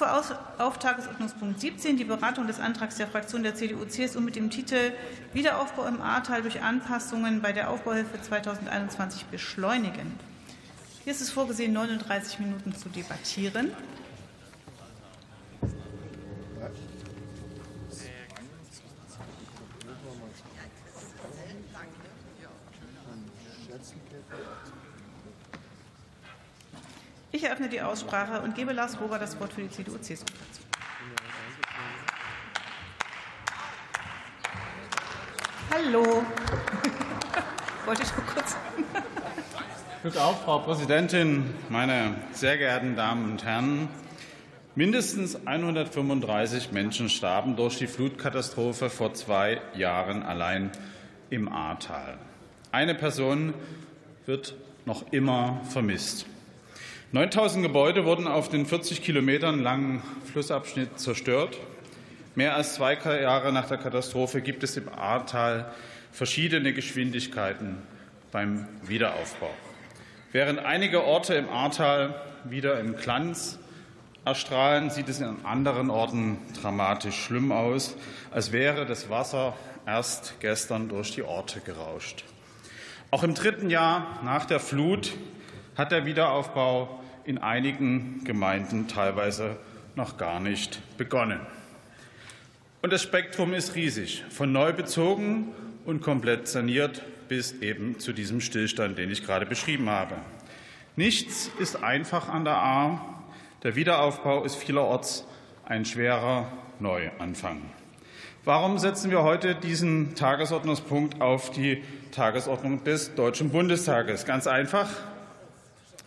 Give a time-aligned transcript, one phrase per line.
[0.00, 4.92] rufe auf Tagesordnungspunkt 17 die Beratung des Antrags der Fraktion der CDU-CSU mit dem Titel
[5.32, 10.18] Wiederaufbau im Ahrtal durch Anpassungen bei der Aufbauhilfe 2021 beschleunigen.
[11.04, 13.72] Hier ist es vorgesehen, 39 Minuten zu debattieren.
[27.32, 30.66] Ich eröffne die Aussprache und gebe Lars Rober das Wort für die CDU-CSU-Fraktion.
[35.72, 36.02] Hallo.
[37.86, 38.56] Wollte ich nur kurz.
[40.02, 43.88] Glück auf, Frau Präsidentin, meine sehr geehrten Damen und Herren.
[44.76, 50.70] Mindestens 135 Menschen starben durch die Flutkatastrophe vor zwei Jahren allein
[51.28, 52.18] im Ahrtal.
[52.70, 53.52] Eine Person
[54.26, 54.54] wird
[54.86, 56.26] noch immer vermisst.
[57.12, 60.00] 9000 Gebäude wurden auf den 40 Kilometern langen
[60.30, 61.58] Flussabschnitt zerstört.
[62.36, 65.72] Mehr als zwei Jahre nach der Katastrophe gibt es im Ahrtal
[66.12, 67.78] verschiedene Geschwindigkeiten
[68.30, 69.50] beim Wiederaufbau.
[70.30, 73.58] Während einige Orte im Ahrtal wieder im Glanz
[74.24, 77.96] erstrahlen, sieht es an anderen Orten dramatisch schlimm aus,
[78.30, 82.22] als wäre das Wasser erst gestern durch die Orte gerauscht.
[83.10, 85.14] Auch im dritten Jahr nach der Flut
[85.76, 89.56] hat der Wiederaufbau in einigen Gemeinden teilweise
[89.96, 91.40] noch gar nicht begonnen.
[92.82, 95.48] Und das Spektrum ist riesig, von neu bezogen
[95.84, 100.16] und komplett saniert bis eben zu diesem Stillstand, den ich gerade beschrieben habe.
[100.96, 103.22] Nichts ist einfach an der A.
[103.62, 105.24] Der Wiederaufbau ist vielerorts
[105.64, 107.62] ein schwerer Neuanfang.
[108.44, 114.24] Warum setzen wir heute diesen Tagesordnungspunkt auf die Tagesordnung des Deutschen Bundestages?
[114.24, 114.88] Ganz einfach,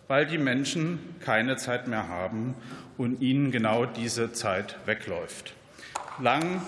[0.08, 2.54] weil die Menschen keine Zeit mehr haben
[2.96, 5.54] und ihnen genau diese Zeit wegläuft.
[6.20, 6.62] Lang,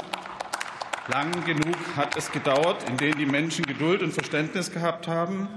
[1.08, 5.48] lang genug hat es gedauert, in denen die Menschen Geduld und Verständnis gehabt haben.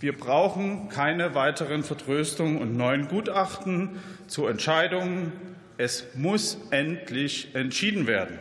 [0.00, 5.32] Wir brauchen keine weiteren Vertröstungen und neuen Gutachten zu Entscheidungen.
[5.76, 8.38] Es muss endlich entschieden werden.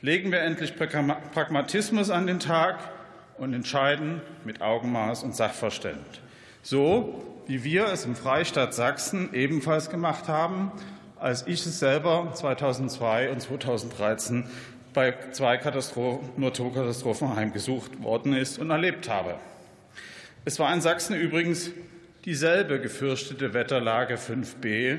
[0.00, 2.78] Legen wir endlich Pragmatismus an den Tag
[3.36, 6.20] und entscheiden mit Augenmaß und Sachverstand.
[6.62, 10.70] So wie wir es im Freistaat Sachsen ebenfalls gemacht haben,
[11.18, 14.44] als ich es selber 2002 und 2013
[14.92, 19.36] bei zwei Katastrophen, Naturkatastrophen heimgesucht worden ist und erlebt habe.
[20.44, 21.70] Es war in Sachsen übrigens
[22.26, 24.98] dieselbe gefürchtete Wetterlage 5b.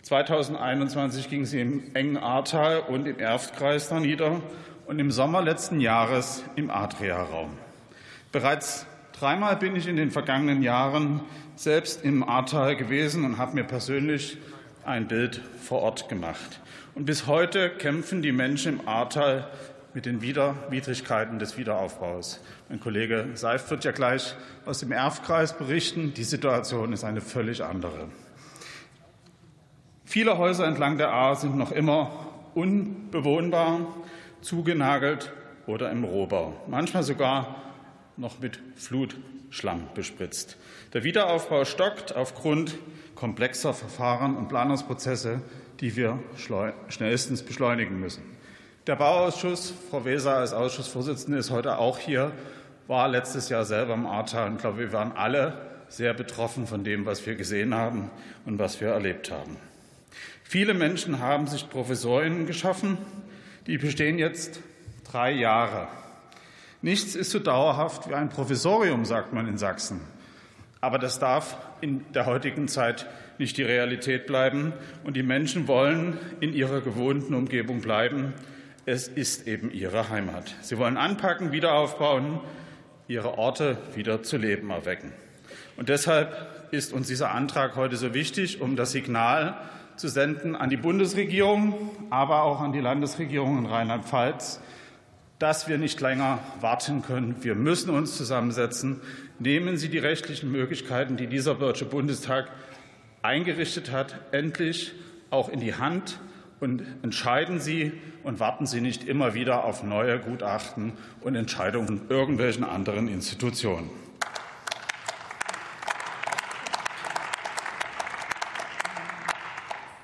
[0.00, 4.40] 2021 ging sie im engen Ahrtal und im Erftkreis nieder
[4.86, 7.50] und im Sommer letzten Jahres im Adria-Raum.
[8.32, 8.86] Bereits
[9.18, 11.20] Dreimal bin ich in den vergangenen Jahren
[11.54, 14.38] selbst im Ahrtal gewesen und habe mir persönlich
[14.84, 16.60] ein Bild vor Ort gemacht.
[16.96, 19.48] Und bis heute kämpfen die Menschen im Ahrtal
[19.94, 22.40] mit den Widrigkeiten des Wiederaufbaus.
[22.68, 24.34] Mein Kollege Seif wird ja gleich
[24.66, 26.12] aus dem Erfkreis berichten.
[26.14, 28.08] Die Situation ist eine völlig andere.
[30.04, 32.10] Viele Häuser entlang der Ahr sind noch immer
[32.54, 33.94] unbewohnbar,
[34.40, 35.32] zugenagelt
[35.66, 37.56] oder im Rohbau, manchmal sogar
[38.16, 40.56] noch mit Flutschlamm bespritzt.
[40.92, 42.76] Der Wiederaufbau stockt aufgrund
[43.14, 45.42] komplexer Verfahren und Planungsprozesse,
[45.80, 46.18] die wir
[46.88, 48.22] schnellstens beschleunigen müssen.
[48.86, 52.32] Der Bauausschuss, Frau Weser als Ausschussvorsitzende ist heute auch hier,
[52.86, 54.50] war letztes Jahr selber im Ahrtal.
[54.50, 55.56] Und glaube, wir waren alle
[55.88, 58.10] sehr betroffen von dem, was wir gesehen haben
[58.44, 59.56] und was wir erlebt haben.
[60.42, 62.98] Viele Menschen haben sich Provisorien geschaffen.
[63.66, 64.60] Die bestehen jetzt
[65.10, 65.88] drei Jahre.
[66.84, 70.02] Nichts ist so dauerhaft wie ein Provisorium, sagt man in Sachsen.
[70.82, 73.06] Aber das darf in der heutigen Zeit
[73.38, 74.74] nicht die Realität bleiben.
[75.02, 78.34] Und die Menschen wollen in ihrer gewohnten Umgebung bleiben.
[78.84, 80.56] Es ist eben ihre Heimat.
[80.60, 82.40] Sie wollen anpacken, wieder aufbauen,
[83.08, 85.10] ihre Orte wieder zu Leben erwecken.
[85.78, 89.56] Und deshalb ist uns dieser Antrag heute so wichtig, um das Signal
[89.96, 94.60] zu senden an die Bundesregierung, aber auch an die Landesregierung in Rheinland-Pfalz,
[95.44, 97.44] dass wir nicht länger warten können.
[97.44, 99.02] Wir müssen uns zusammensetzen.
[99.38, 102.48] Nehmen Sie die rechtlichen Möglichkeiten, die dieser Deutsche Bundestag
[103.20, 104.92] eingerichtet hat, endlich
[105.28, 106.18] auch in die Hand
[106.60, 107.92] und entscheiden Sie
[108.22, 113.90] und warten Sie nicht immer wieder auf neue Gutachten und Entscheidungen von irgendwelchen anderen Institutionen.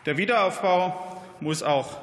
[0.05, 1.97] Der Wiederaufbau muss auch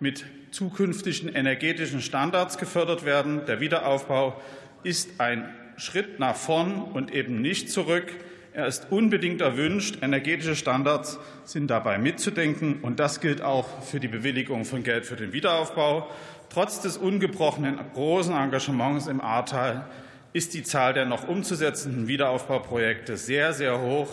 [0.00, 3.44] mit zukünftigen energetischen Standards gefördert werden.
[3.46, 4.40] Der Wiederaufbau
[4.84, 8.12] ist ein Schritt nach vorn und eben nicht zurück.
[8.52, 9.98] Er ist unbedingt erwünscht.
[10.00, 12.76] Energetische Standards sind dabei mitzudenken.
[12.82, 16.08] Und das gilt auch für die Bewilligung von Geld für den Wiederaufbau.
[16.50, 19.86] Trotz des ungebrochenen großen Engagements im Ahrtal
[20.32, 24.08] ist die Zahl der noch umzusetzenden Wiederaufbauprojekte sehr, sehr hoch.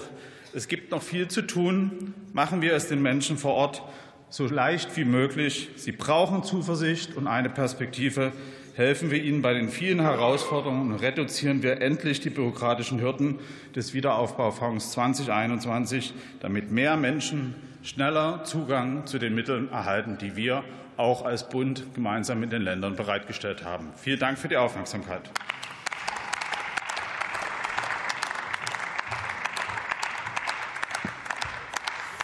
[0.56, 2.16] Es gibt noch viel zu tun.
[2.34, 3.84] Machen wir es den Menschen vor Ort
[4.32, 5.70] so leicht wie möglich.
[5.76, 8.32] Sie brauchen Zuversicht und eine Perspektive.
[8.76, 13.40] Helfen wir ihnen bei den vielen Herausforderungen und reduzieren wir endlich die bürokratischen Hürden
[13.76, 20.64] des Wiederaufbaufonds 2021, damit mehr Menschen schneller Zugang zu den Mitteln erhalten, die wir
[20.96, 23.90] auch als Bund gemeinsam mit den Ländern bereitgestellt haben.
[23.98, 25.30] Vielen Dank für die Aufmerksamkeit.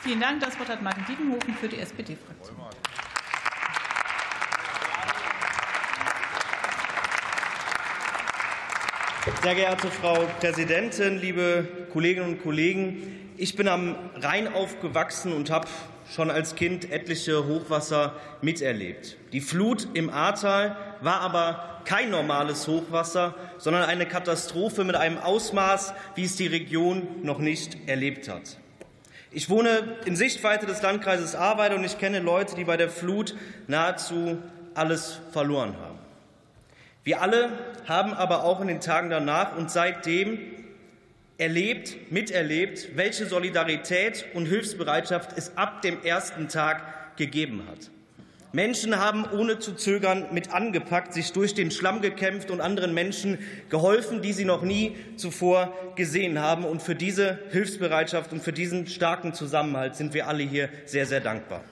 [0.07, 0.39] Vielen Dank.
[0.39, 2.55] Das Wort hat Martin Diebenhofen für die SPD-Fraktion.
[9.43, 13.33] Sehr geehrte Frau Präsidentin, liebe Kolleginnen und Kollegen!
[13.35, 15.67] Ich bin am Rhein aufgewachsen und habe
[16.09, 19.17] schon als Kind etliche Hochwasser miterlebt.
[19.33, 25.93] Die Flut im Ahrtal war aber kein normales Hochwasser, sondern eine Katastrophe mit einem Ausmaß,
[26.15, 28.57] wie es die Region noch nicht erlebt hat.
[29.37, 33.35] Ich wohne in Sichtweite des Landkreises Ahrweiler und ich kenne Leute, die bei der Flut
[33.67, 34.39] nahezu
[34.73, 35.99] alles verloren haben.
[37.03, 37.51] Wir alle
[37.85, 40.39] haben aber auch in den Tagen danach und seitdem
[41.37, 47.91] erlebt, miterlebt, welche Solidarität und Hilfsbereitschaft es ab dem ersten Tag gegeben hat.
[48.57, 53.37] Menschen haben ohne zu zögern mit angepackt, sich durch den Schlamm gekämpft und anderen Menschen
[53.69, 56.65] geholfen, die sie noch nie zuvor gesehen haben.
[56.65, 61.19] Und für diese Hilfsbereitschaft und für diesen starken Zusammenhalt sind wir alle hier sehr, sehr
[61.19, 61.63] dankbar.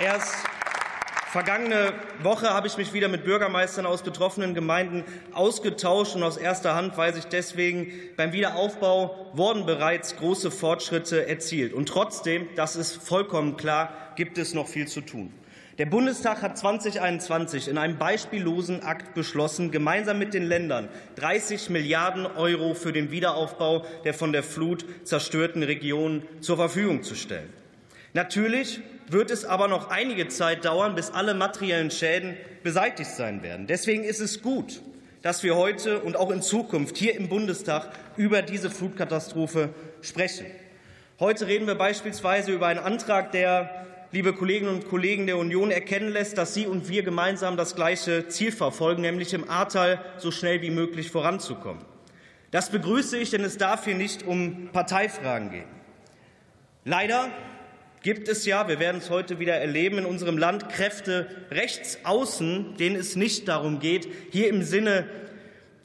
[0.00, 0.34] Erst
[1.36, 1.92] Vergangene
[2.22, 6.96] Woche habe ich mich wieder mit Bürgermeistern aus betroffenen Gemeinden ausgetauscht und aus erster Hand
[6.96, 11.74] weiß ich deswegen, beim Wiederaufbau wurden bereits große Fortschritte erzielt.
[11.74, 15.30] Und trotzdem, das ist vollkommen klar, gibt es noch viel zu tun.
[15.76, 22.24] Der Bundestag hat 2021 in einem beispiellosen Akt beschlossen, gemeinsam mit den Ländern 30 Milliarden
[22.24, 27.52] Euro für den Wiederaufbau der von der Flut zerstörten Regionen zur Verfügung zu stellen.
[28.14, 33.66] Natürlich wird es aber noch einige Zeit dauern, bis alle materiellen Schäden beseitigt sein werden.
[33.66, 34.82] Deswegen ist es gut,
[35.22, 39.70] dass wir heute und auch in Zukunft hier im Bundestag über diese Flutkatastrophe
[40.02, 40.46] sprechen.
[41.18, 46.10] Heute reden wir beispielsweise über einen Antrag, der, liebe Kolleginnen und Kollegen der Union, erkennen
[46.10, 50.62] lässt, dass Sie und wir gemeinsam das gleiche Ziel verfolgen, nämlich im Ahrtal so schnell
[50.62, 51.82] wie möglich voranzukommen.
[52.50, 55.68] Das begrüße ich, denn es darf hier nicht um Parteifragen gehen.
[56.84, 57.30] Leider
[58.06, 62.76] gibt es ja, wir werden es heute wieder erleben, in unserem Land Kräfte rechts außen,
[62.76, 65.08] denen es nicht darum geht, hier im Sinne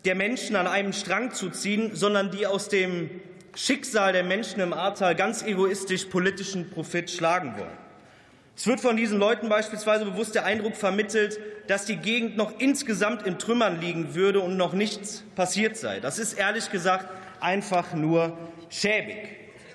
[0.05, 3.09] der Menschen an einem Strang zu ziehen, sondern die aus dem
[3.55, 7.77] Schicksal der Menschen im Ahrtal ganz egoistisch politischen Profit schlagen wollen.
[8.55, 13.25] Es wird von diesen Leuten beispielsweise bewusst der Eindruck vermittelt, dass die Gegend noch insgesamt
[13.25, 15.99] in Trümmern liegen würde und noch nichts passiert sei.
[15.99, 17.07] Das ist ehrlich gesagt
[17.39, 18.37] einfach nur
[18.69, 19.27] schäbig.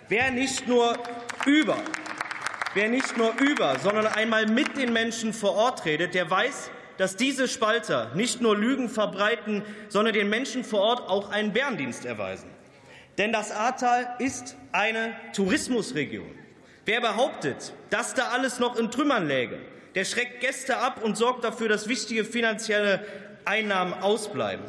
[0.09, 0.97] Wer nicht nur
[1.45, 1.77] über
[2.77, 7.17] Wer nicht nur über, sondern einmal mit den Menschen vor Ort redet, der weiß, dass
[7.17, 12.51] diese Spalter nicht nur Lügen verbreiten, sondern den Menschen vor Ort auch einen Bärendienst erweisen.
[13.17, 16.31] Denn das Ahrtal ist eine Tourismusregion.
[16.85, 19.59] Wer behauptet, dass da alles noch in Trümmern läge,
[19.95, 23.07] der schreckt Gäste ab und sorgt dafür, dass wichtige finanzielle
[23.47, 24.67] Einnahmen ausbleiben.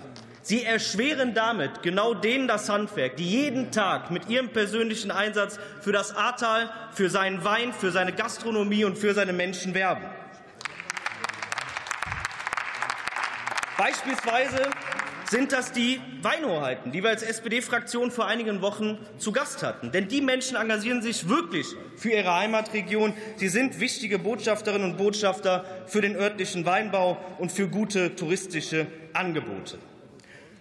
[0.48, 5.92] Sie erschweren damit genau denen das Handwerk, die jeden Tag mit ihrem persönlichen Einsatz für
[5.92, 10.06] das Ahrtal, für seinen Wein, für seine Gastronomie und für seine Menschen werben.
[13.78, 14.70] Beispielsweise
[15.30, 19.92] sind das die Weinhoheiten, die wir als SPD-Fraktion vor einigen Wochen zu Gast hatten.
[19.92, 23.14] Denn die Menschen engagieren sich wirklich für ihre Heimatregion.
[23.36, 29.78] Sie sind wichtige Botschafterinnen und Botschafter für den örtlichen Weinbau und für gute touristische Angebote.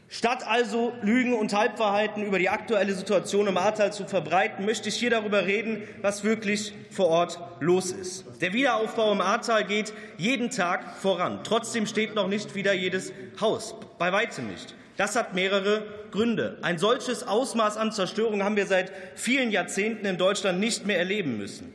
[0.09, 4.95] Statt also Lügen und Halbwahrheiten über die aktuelle Situation im Ahrtal zu verbreiten, möchte ich
[4.95, 8.25] hier darüber reden, was wirklich vor Ort los ist.
[8.41, 11.41] Der Wiederaufbau im Ahrtal geht jeden Tag voran.
[11.43, 13.75] Trotzdem steht noch nicht wieder jedes Haus.
[13.99, 14.75] Bei weitem nicht.
[14.97, 15.83] Das hat mehrere
[16.13, 16.59] Gründe.
[16.63, 21.37] Ein solches Ausmaß an Zerstörung haben wir seit vielen Jahrzehnten in Deutschland nicht mehr erleben
[21.37, 21.75] müssen.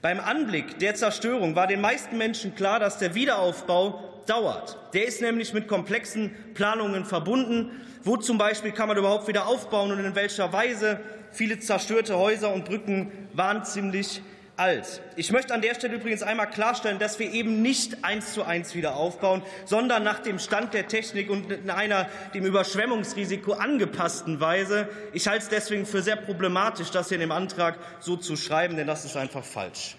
[0.00, 4.78] Beim Anblick der Zerstörung war den meisten Menschen klar, dass der Wiederaufbau dauert.
[4.92, 7.70] Der ist nämlich mit komplexen Planungen verbunden.
[8.04, 11.00] Wo zum Beispiel kann man überhaupt wieder aufbauen und in welcher Weise?
[11.30, 14.20] Viele zerstörte Häuser und Brücken waren ziemlich
[14.56, 15.00] alt.
[15.16, 18.74] Ich möchte an der Stelle übrigens einmal klarstellen, dass wir eben nicht eins zu eins
[18.74, 24.88] wieder aufbauen, sondern nach dem Stand der Technik und in einer dem Überschwemmungsrisiko angepassten Weise.
[25.12, 28.76] Ich halte es deswegen für sehr problematisch, das hier in dem Antrag so zu schreiben,
[28.76, 29.96] denn das ist einfach falsch.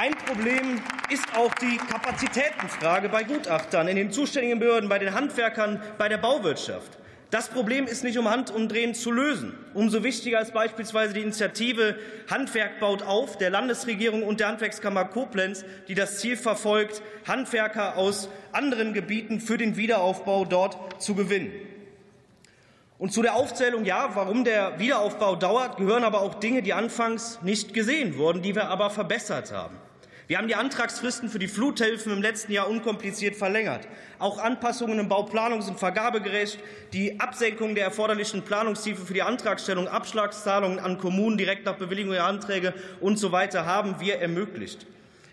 [0.00, 5.82] Ein Problem ist auch die Kapazitätenfrage bei Gutachtern, in den zuständigen Behörden, bei den Handwerkern,
[5.98, 6.98] bei der Bauwirtschaft.
[7.30, 9.58] Das Problem ist nicht um Handumdrehen zu lösen.
[9.74, 11.96] Umso wichtiger ist beispielsweise die Initiative
[12.30, 18.28] Handwerk baut auf der Landesregierung und der Handwerkskammer Koblenz, die das Ziel verfolgt, Handwerker aus
[18.52, 21.50] anderen Gebieten für den Wiederaufbau dort zu gewinnen.
[22.98, 27.40] Und zu der Aufzählung, ja, warum der Wiederaufbau dauert, gehören aber auch Dinge, die anfangs
[27.42, 29.76] nicht gesehen wurden, die wir aber verbessert haben.
[30.28, 33.88] Wir haben die Antragsfristen für die Fluthilfen im letzten Jahr unkompliziert verlängert.
[34.18, 36.58] Auch Anpassungen im Bauplanungs- und Vergabegerecht,
[36.92, 42.24] die Absenkung der erforderlichen Planungstiefe für die Antragstellung, Abschlagszahlungen an Kommunen direkt nach Bewilligung der
[42.24, 44.86] Anträge und so weiter haben wir ermöglicht.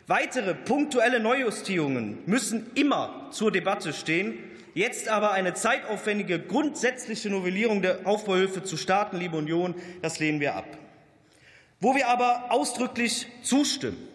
[0.08, 4.38] Weitere punktuelle Neujustierungen müssen immer zur Debatte stehen.
[4.76, 10.56] Jetzt aber eine zeitaufwendige grundsätzliche Novellierung der Aufbauhilfe zu starten, liebe Union, das lehnen wir
[10.56, 10.78] ab.
[11.82, 14.15] Wo wir aber ausdrücklich zustimmen,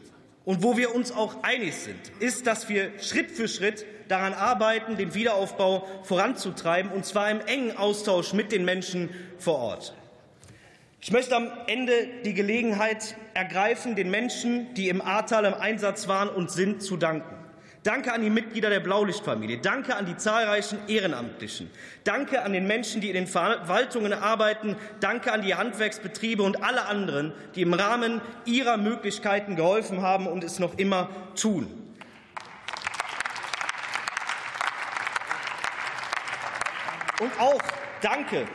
[0.50, 4.96] und wo wir uns auch einig sind, ist, dass wir Schritt für Schritt daran arbeiten,
[4.96, 9.94] den Wiederaufbau voranzutreiben, und zwar im engen Austausch mit den Menschen vor Ort.
[11.00, 11.92] Ich möchte am Ende
[12.24, 17.39] die Gelegenheit ergreifen, den Menschen, die im Ahrtal im Einsatz waren und sind, zu danken.
[17.82, 19.56] Danke an die Mitglieder der Blaulichtfamilie.
[19.56, 21.70] Danke an die zahlreichen Ehrenamtlichen.
[22.04, 24.76] Danke an den Menschen, die in den Verwaltungen arbeiten.
[25.00, 30.44] Danke an die Handwerksbetriebe und alle anderen, die im Rahmen ihrer Möglichkeiten geholfen haben und
[30.44, 31.68] es noch immer tun.
[37.20, 37.62] Und auch
[38.02, 38.46] Danke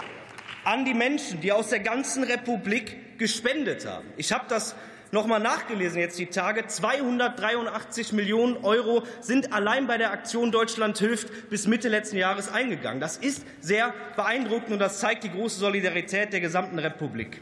[0.63, 4.05] an die Menschen, die aus der ganzen Republik gespendet haben.
[4.17, 4.75] Ich habe das
[5.16, 6.68] noch mal nachgelesen jetzt die Tage.
[6.68, 13.00] 283 Millionen Euro sind allein bei der Aktion Deutschland hilft bis Mitte letzten Jahres eingegangen.
[13.00, 17.42] Das ist sehr beeindruckend und das zeigt die große Solidarität der gesamten Republik.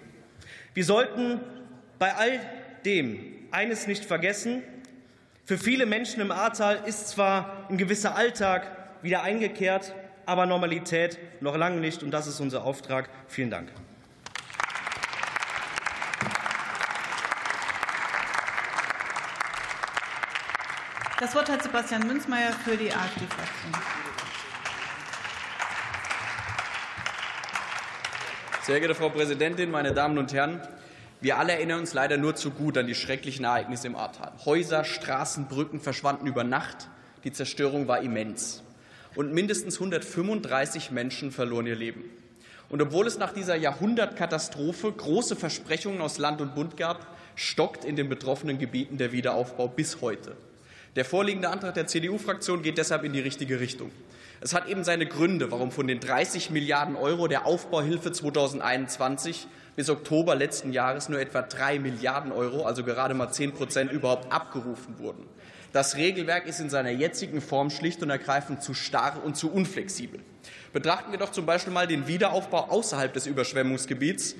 [0.75, 1.41] Wir sollten
[1.97, 2.39] bei all
[2.85, 4.61] dem eines nicht vergessen.
[5.43, 8.67] Für viele Menschen im Ahrtal ist zwar ein gewisser Alltag
[9.01, 9.95] wieder eingekehrt,
[10.27, 12.03] aber Normalität noch lange nicht.
[12.03, 13.09] Und das ist unser Auftrag.
[13.27, 13.69] Vielen Dank.
[21.23, 23.71] Das Wort hat Sebastian Münzmeier für die AfD-Fraktion.
[28.63, 30.59] Sehr geehrte Frau Präsidentin, meine Damen und Herren!
[31.21, 34.33] Wir alle erinnern uns leider nur zu gut an die schrecklichen Ereignisse im Ahrtal.
[34.43, 36.89] Häuser, Straßen, Brücken verschwanden über Nacht.
[37.23, 38.61] Die Zerstörung war immens.
[39.15, 42.03] Und mindestens 135 Menschen verloren ihr Leben.
[42.67, 47.95] Und obwohl es nach dieser Jahrhundertkatastrophe große Versprechungen aus Land und Bund gab, stockt in
[47.95, 50.35] den betroffenen Gebieten der Wiederaufbau bis heute.
[50.95, 53.91] Der vorliegende Antrag der CDU-Fraktion geht deshalb in die richtige Richtung.
[54.41, 59.89] Es hat eben seine Gründe, warum von den 30 Milliarden Euro der Aufbauhilfe 2021 bis
[59.89, 64.99] Oktober letzten Jahres nur etwa 3 Milliarden Euro, also gerade mal 10 Prozent, überhaupt abgerufen
[64.99, 65.25] wurden.
[65.71, 70.19] Das Regelwerk ist in seiner jetzigen Form schlicht und ergreifend zu starr und zu unflexibel.
[70.73, 74.35] Betrachten wir doch zum Beispiel mal den Wiederaufbau außerhalb des Überschwemmungsgebiets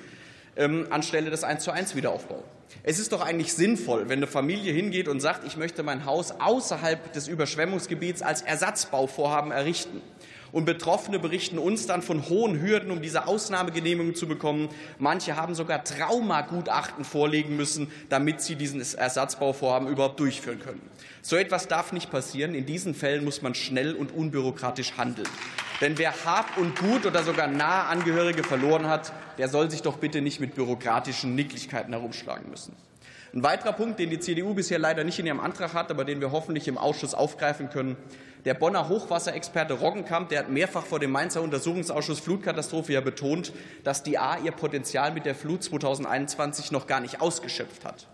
[0.56, 2.44] anstelle des 1 zu 1 Wiederaufbaus.
[2.82, 6.32] Es ist doch eigentlich sinnvoll, wenn eine Familie hingeht und sagt, ich möchte mein Haus
[6.38, 10.02] außerhalb des Überschwemmungsgebiets als Ersatzbauvorhaben errichten.
[10.52, 14.68] Und Betroffene berichten uns dann von hohen Hürden, um diese Ausnahmegenehmigung zu bekommen.
[15.00, 20.80] Manche haben sogar Traumagutachten vorlegen müssen, damit sie dieses Ersatzbauvorhaben überhaupt durchführen können.
[21.22, 22.54] So etwas darf nicht passieren.
[22.54, 25.26] In diesen Fällen muss man schnell und unbürokratisch handeln.
[25.80, 29.98] Denn wer Hab und Gut oder sogar nahe Angehörige verloren hat, der soll sich doch
[29.98, 32.76] bitte nicht mit bürokratischen Nicklichkeiten herumschlagen müssen.
[33.34, 36.20] Ein weiterer Punkt, den die CDU bisher leider nicht in ihrem Antrag hat, aber den
[36.20, 37.96] wir hoffentlich im Ausschuss aufgreifen können.
[38.44, 43.52] Der Bonner Hochwasserexperte Roggenkamp der hat mehrfach vor dem Mainzer Untersuchungsausschuss Flutkatastrophe ja betont,
[43.82, 48.06] dass die A ihr Potenzial mit der Flut 2021 noch gar nicht ausgeschöpft hat.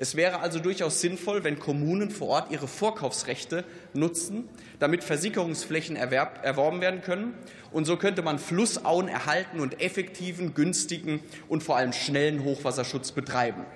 [0.00, 6.80] Es wäre also durchaus sinnvoll, wenn Kommunen vor Ort ihre Vorkaufsrechte nutzen, damit Versickerungsflächen erworben
[6.80, 7.34] werden können.
[7.70, 13.66] Und so könnte man Flussauen erhalten und effektiven, günstigen und vor allem schnellen Hochwasserschutz betreiben.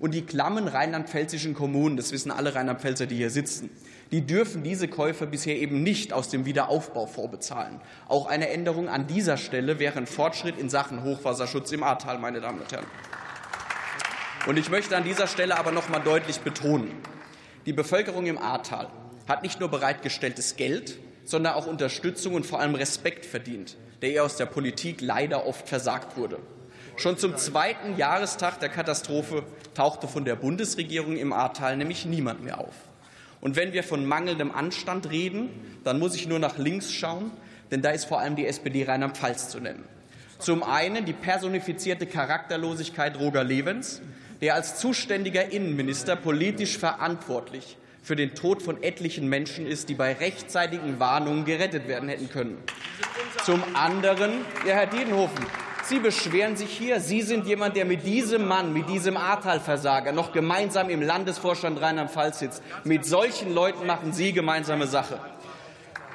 [0.00, 3.68] Und die klammen rheinland-pfälzischen Kommunen, das wissen alle Rheinland-Pfälzer, die hier sitzen,
[4.10, 7.78] die dürfen diese Käufe bisher eben nicht aus dem Wiederaufbau vorbezahlen.
[8.08, 12.40] Auch eine Änderung an dieser Stelle wäre ein Fortschritt in Sachen Hochwasserschutz im Ahrtal, meine
[12.40, 12.86] Damen und Herren.
[14.46, 16.90] Und ich möchte an dieser Stelle aber noch mal deutlich betonen,
[17.64, 18.88] die Bevölkerung im Ahrtal
[19.26, 24.22] hat nicht nur bereitgestelltes Geld, sondern auch Unterstützung und vor allem Respekt verdient, der ihr
[24.22, 26.38] aus der Politik leider oft versagt wurde.
[26.96, 32.58] Schon zum zweiten Jahrestag der Katastrophe tauchte von der Bundesregierung im Ahrtal nämlich niemand mehr
[32.60, 32.74] auf.
[33.40, 35.48] Und wenn wir von mangelndem Anstand reden,
[35.84, 37.30] dann muss ich nur nach links schauen,
[37.70, 39.84] denn da ist vor allem die SPD Rheinland-Pfalz zu nennen.
[40.38, 44.02] Zum einen die personifizierte Charakterlosigkeit Roger Levens,
[44.40, 50.12] der als zuständiger Innenminister politisch verantwortlich für den Tod von etlichen Menschen ist, die bei
[50.12, 52.58] rechtzeitigen Warnungen gerettet werden hätten können.
[53.44, 54.32] Zum anderen,
[54.66, 55.44] ja, Herr Diedenhofen,
[55.86, 56.98] Sie beschweren sich hier.
[56.98, 62.38] Sie sind jemand, der mit diesem Mann, mit diesem Ahrtal-Versager noch gemeinsam im Landesvorstand Rheinland-Pfalz
[62.38, 62.62] sitzt.
[62.84, 65.20] Mit solchen Leuten machen Sie gemeinsame Sache.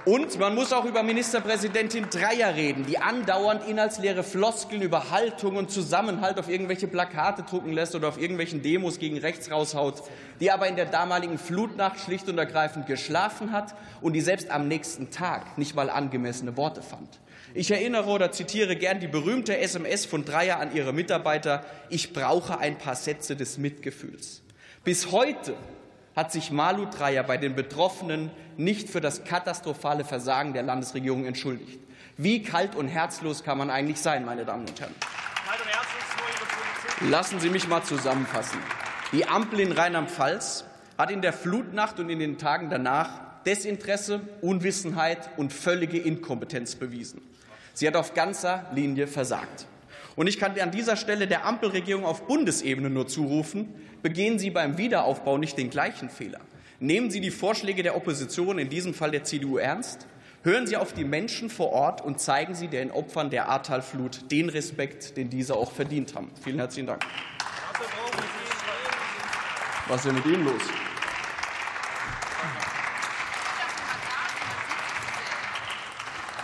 [0.09, 5.69] Und man muss auch über Ministerpräsidentin Dreyer reden, die andauernd inhaltsleere Floskeln über Haltung und
[5.69, 10.01] Zusammenhalt auf irgendwelche Plakate drucken lässt oder auf irgendwelchen Demos gegen rechts raushaut,
[10.39, 14.67] die aber in der damaligen Flutnacht schlicht und ergreifend geschlafen hat und die selbst am
[14.67, 17.19] nächsten Tag nicht mal angemessene Worte fand.
[17.53, 21.63] Ich erinnere oder zitiere gern die berühmte SMS von Dreyer an ihre Mitarbeiter.
[21.89, 24.41] Ich brauche ein paar Sätze des Mitgefühls.
[24.83, 25.53] Bis heute
[26.19, 31.79] hat sich Malu Dreyer bei den Betroffenen nicht für das katastrophale Versagen der Landesregierung entschuldigt.
[32.17, 34.93] Wie kalt und herzlos kann man eigentlich sein, meine Damen und Herren?
[37.09, 38.59] Lassen Sie mich mal zusammenfassen.
[39.13, 40.65] Die Ampel in Rheinland-Pfalz
[40.97, 47.21] hat in der Flutnacht und in den Tagen danach Desinteresse, Unwissenheit und völlige Inkompetenz bewiesen.
[47.73, 49.67] Sie hat auf ganzer Linie versagt.
[50.19, 54.77] Und ich kann an dieser Stelle der Ampelregierung auf Bundesebene nur zurufen, begehen Sie beim
[54.77, 56.41] Wiederaufbau nicht den gleichen Fehler.
[56.81, 60.07] Nehmen Sie die Vorschläge der Opposition, in diesem Fall der CDU, ernst.
[60.43, 64.49] Hören Sie auf die Menschen vor Ort und zeigen Sie den Opfern der Ahrtalflut den
[64.49, 66.29] Respekt, den diese auch verdient haben.
[66.43, 67.05] Vielen herzlichen Dank.
[69.87, 70.63] Was ist denn mit Ihnen los?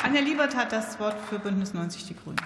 [0.01, 2.39] Anja Liebert hat das Wort für Bündnis 90 Die Grünen.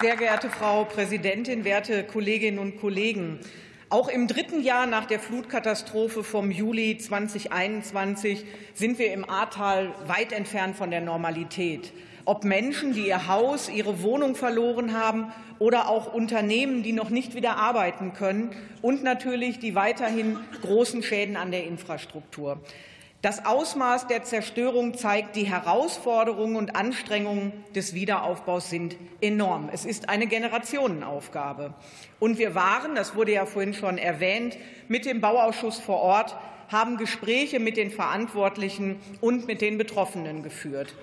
[0.00, 3.40] Sehr geehrte Frau Präsidentin, werte Kolleginnen und Kollegen!
[3.88, 10.32] Auch im dritten Jahr nach der Flutkatastrophe vom Juli 2021 sind wir im Ahrtal weit
[10.32, 11.92] entfernt von der Normalität
[12.28, 17.34] ob Menschen, die ihr Haus, ihre Wohnung verloren haben oder auch Unternehmen, die noch nicht
[17.34, 18.50] wieder arbeiten können
[18.82, 22.60] und natürlich die weiterhin großen Schäden an der Infrastruktur.
[23.20, 29.70] Das Ausmaß der Zerstörung zeigt, die Herausforderungen und Anstrengungen des Wiederaufbaus sind enorm.
[29.72, 31.74] Es ist eine Generationenaufgabe.
[32.20, 36.36] Und wir waren, das wurde ja vorhin schon erwähnt, mit dem Bauausschuss vor Ort,
[36.68, 40.94] haben Gespräche mit den Verantwortlichen und mit den Betroffenen geführt.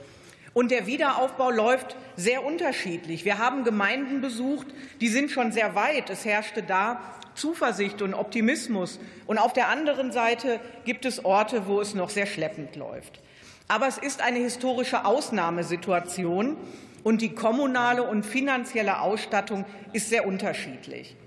[0.55, 3.25] Und der Wiederaufbau läuft sehr unterschiedlich.
[3.25, 4.67] Wir haben Gemeinden besucht,
[5.01, 6.09] die sind schon sehr weit.
[6.09, 7.01] Es herrschte da
[7.33, 9.01] Zuversicht und Optimismus.
[9.27, 13.19] Und auf der anderen Seite gibt es Orte, wo es noch sehr schleppend läuft.
[13.67, 16.55] Aber es ist eine historische Ausnahmesituation
[17.03, 21.17] und die kommunale und finanzielle Ausstattung ist sehr unterschiedlich.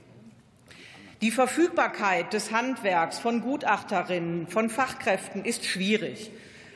[1.20, 6.30] Die Verfügbarkeit des Handwerks von Gutachterinnen, von Fachkräften ist schwierig.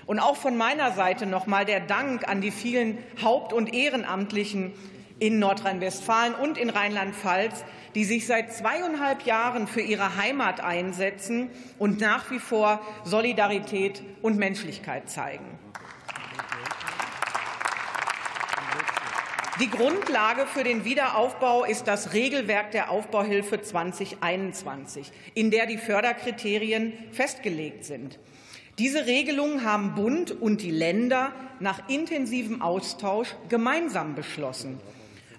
[0.07, 4.73] Und auch von meiner Seite noch mal der Dank an die vielen Haupt- und Ehrenamtlichen
[5.19, 12.01] in Nordrhein-Westfalen und in Rheinland-Pfalz, die sich seit zweieinhalb Jahren für ihre Heimat einsetzen und
[12.01, 15.59] nach wie vor Solidarität und Menschlichkeit zeigen.
[19.61, 26.95] Die Grundlage für den Wiederaufbau ist das Regelwerk der Aufbauhilfe 2021, in der die Förderkriterien
[27.13, 28.19] festgelegt sind.
[28.79, 34.81] Diese Regelungen haben Bund und die Länder nach intensivem Austausch gemeinsam beschlossen.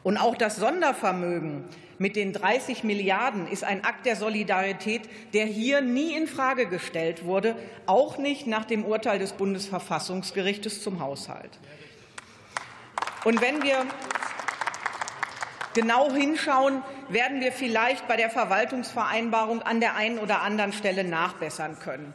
[0.04, 1.63] Und auch das Sondervermögen
[1.98, 7.26] mit den 30 Milliarden ist ein Akt der Solidarität, der hier nie in Frage gestellt
[7.26, 11.58] wurde, auch nicht nach dem Urteil des Bundesverfassungsgerichtes zum Haushalt.
[13.24, 13.86] Und wenn wir
[15.74, 21.80] genau hinschauen, werden wir vielleicht bei der Verwaltungsvereinbarung an der einen oder anderen Stelle nachbessern
[21.80, 22.13] können.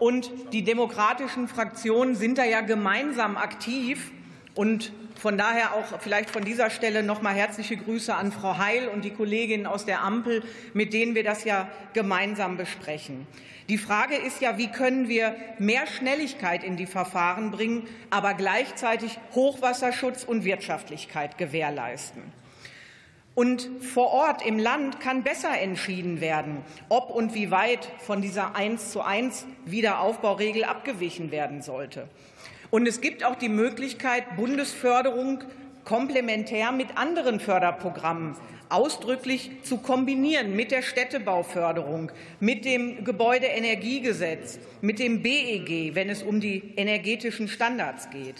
[0.00, 4.10] Und die demokratischen Fraktionen sind da ja gemeinsam aktiv.
[4.54, 8.88] Und von daher auch vielleicht von dieser Stelle noch mal herzliche Grüße an Frau Heil
[8.88, 13.26] und die Kolleginnen aus der Ampel, mit denen wir das ja gemeinsam besprechen.
[13.68, 19.18] Die Frage ist ja, wie können wir mehr Schnelligkeit in die Verfahren bringen, aber gleichzeitig
[19.34, 22.22] Hochwasserschutz und Wirtschaftlichkeit gewährleisten.
[23.34, 28.56] Und vor Ort im Land kann besser entschieden werden, ob und wie weit von dieser
[28.56, 32.08] 1 zu 1 Wiederaufbauregel abgewichen werden sollte.
[32.70, 35.44] Und es gibt auch die Möglichkeit, Bundesförderung
[35.84, 38.36] komplementär mit anderen Förderprogrammen
[38.68, 46.40] ausdrücklich zu kombinieren mit der Städtebauförderung, mit dem Gebäudeenergiegesetz, mit dem BEG, wenn es um
[46.40, 48.36] die energetischen Standards geht.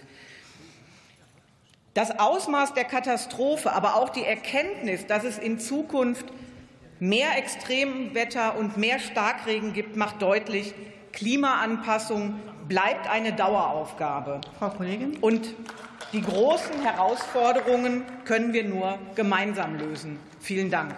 [1.93, 6.25] Das Ausmaß der Katastrophe, aber auch die Erkenntnis, dass es in Zukunft
[7.01, 10.73] mehr Extremwetter und mehr Starkregen gibt, macht deutlich,
[11.13, 14.41] Klimaanpassung bleibt eine Daueraufgabe.
[14.59, 15.17] Frau Kollegin.
[15.17, 15.49] Und
[16.13, 20.21] die großen Herausforderungen können wir nur gemeinsam lösen.
[20.39, 20.95] Vielen Dank.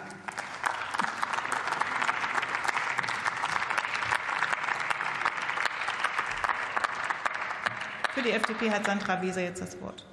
[8.12, 10.05] Für die FDP hat Sandra Weser jetzt das Wort.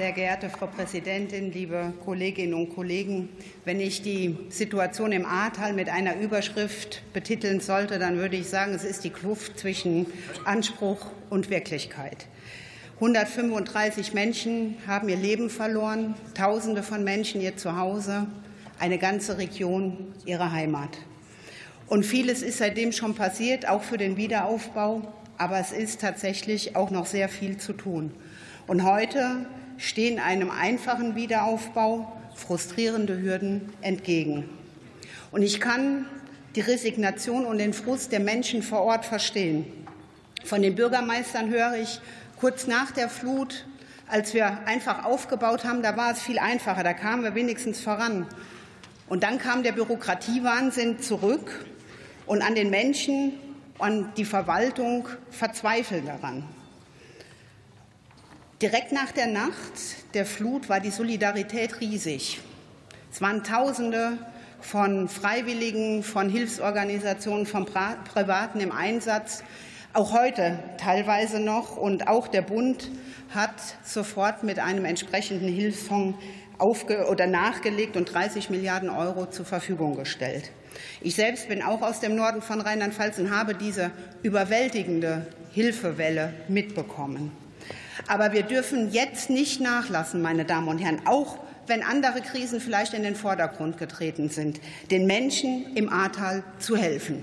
[0.00, 3.28] Sehr geehrte Frau Präsidentin, liebe Kolleginnen und Kollegen,
[3.66, 8.72] wenn ich die Situation im Ahrtal mit einer Überschrift betiteln sollte, dann würde ich sagen,
[8.72, 10.06] es ist die Kluft zwischen
[10.46, 12.28] Anspruch und Wirklichkeit.
[12.94, 18.26] 135 Menschen haben ihr Leben verloren, Tausende von Menschen ihr Zuhause,
[18.78, 20.96] eine ganze Region ihre Heimat.
[21.88, 25.12] Und vieles ist seitdem schon passiert, auch für den Wiederaufbau.
[25.36, 28.14] Aber es ist tatsächlich auch noch sehr viel zu tun.
[28.66, 29.46] Und heute
[29.80, 34.48] stehen einem einfachen Wiederaufbau frustrierende Hürden entgegen.
[35.32, 36.06] Und ich kann
[36.54, 39.64] die Resignation und den Frust der Menschen vor Ort verstehen.
[40.44, 42.00] Von den Bürgermeistern höre ich
[42.38, 43.66] kurz nach der Flut,
[44.06, 48.26] als wir einfach aufgebaut haben, da war es viel einfacher, da kamen wir wenigstens voran.
[49.08, 51.64] Und dann kam der Bürokratiewahnsinn zurück
[52.26, 53.34] und an den Menschen
[53.78, 56.44] und die Verwaltung verzweifeln daran.
[58.62, 59.72] Direkt nach der Nacht
[60.12, 62.40] der Flut war die Solidarität riesig.
[63.10, 64.18] Es waren Tausende
[64.60, 69.44] von Freiwilligen, von Hilfsorganisationen, von Privaten im Einsatz,
[69.94, 71.78] auch heute teilweise noch.
[71.78, 72.90] Und auch der Bund
[73.30, 76.18] hat sofort mit einem entsprechenden Hilfsfonds
[76.58, 80.50] aufge oder nachgelegt und 30 Milliarden Euro zur Verfügung gestellt.
[81.00, 83.90] Ich selbst bin auch aus dem Norden von Rheinland-Pfalz und habe diese
[84.22, 87.32] überwältigende Hilfewelle mitbekommen.
[88.06, 92.94] Aber wir dürfen jetzt nicht nachlassen, meine Damen und Herren, auch wenn andere Krisen vielleicht
[92.94, 94.60] in den Vordergrund getreten sind,
[94.90, 97.22] den Menschen im Ahrtal zu helfen.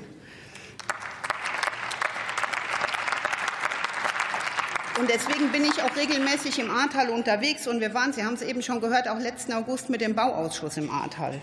[4.99, 7.67] Und deswegen bin ich auch regelmäßig im Ahrtal unterwegs.
[7.67, 10.77] Und wir waren, Sie haben es eben schon gehört, auch letzten August mit dem Bauausschuss
[10.77, 11.39] im Ahrtal.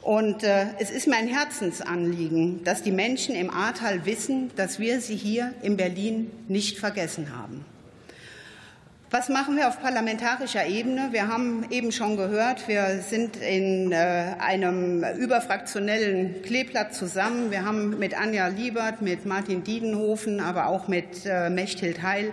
[0.00, 5.14] Und äh, es ist mein Herzensanliegen, dass die Menschen im Ahrtal wissen, dass wir sie
[5.14, 7.64] hier in Berlin nicht vergessen haben.
[9.12, 11.08] Was machen wir auf parlamentarischer Ebene?
[11.10, 13.96] Wir haben eben schon gehört, wir sind in äh,
[14.38, 17.50] einem überfraktionellen Kleeblatt zusammen.
[17.50, 22.32] Wir haben mit Anja Liebert, mit Martin Diedenhofen, aber auch mit äh, Mechthild Heil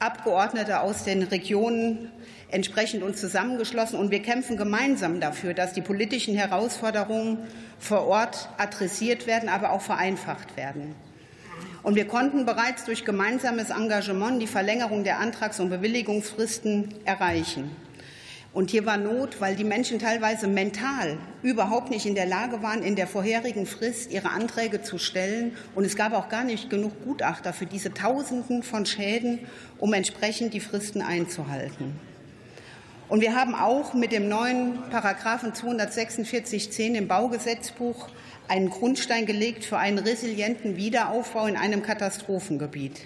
[0.00, 2.10] Abgeordnete aus den Regionen
[2.48, 7.38] entsprechend uns zusammengeschlossen und wir kämpfen gemeinsam dafür, dass die politischen Herausforderungen
[7.78, 10.96] vor Ort adressiert werden, aber auch vereinfacht werden.
[11.82, 17.74] Und wir konnten bereits durch gemeinsames Engagement die Verlängerung der Antrags- und Bewilligungsfristen erreichen.
[18.52, 22.82] Und hier war Not, weil die Menschen teilweise mental überhaupt nicht in der Lage waren,
[22.82, 25.56] in der vorherigen Frist ihre Anträge zu stellen.
[25.74, 29.40] Und es gab auch gar nicht genug Gutachter für diese Tausenden von Schäden,
[29.78, 31.98] um entsprechend die Fristen einzuhalten.
[33.08, 38.08] Und wir haben auch mit dem neuen Paragraphen 246.10 im Baugesetzbuch
[38.52, 43.00] einen Grundstein gelegt für einen resilienten Wiederaufbau in einem Katastrophengebiet.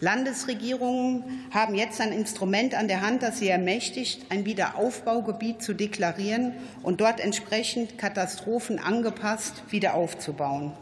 [0.00, 6.54] Landesregierungen haben jetzt ein Instrument an der Hand, das sie ermächtigt, ein Wiederaufbaugebiet zu deklarieren
[6.82, 10.72] und dort entsprechend Katastrophen angepasst wieder aufzubauen.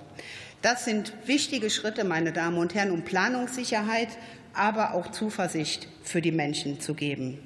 [0.62, 4.08] Das sind wichtige Schritte, meine Damen und Herren, um Planungssicherheit,
[4.54, 7.38] aber auch Zuversicht für die Menschen zu geben.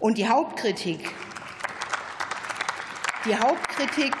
[0.00, 1.08] Und die Hauptkritik,
[3.24, 4.12] die Hauptkritik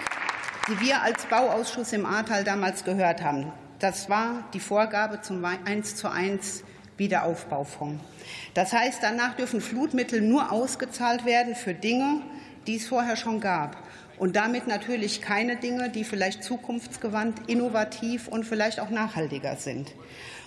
[0.68, 3.52] die wir als Bauausschuss im Ahrtal damals gehört haben.
[3.78, 6.64] Das war die Vorgabe zum 1 zu 1
[6.96, 8.02] Wiederaufbaufonds.
[8.54, 12.22] Das heißt, danach dürfen Flutmittel nur ausgezahlt werden für Dinge,
[12.66, 13.76] die es vorher schon gab.
[14.18, 19.92] Und damit natürlich keine Dinge, die vielleicht zukunftsgewandt, innovativ und vielleicht auch nachhaltiger sind.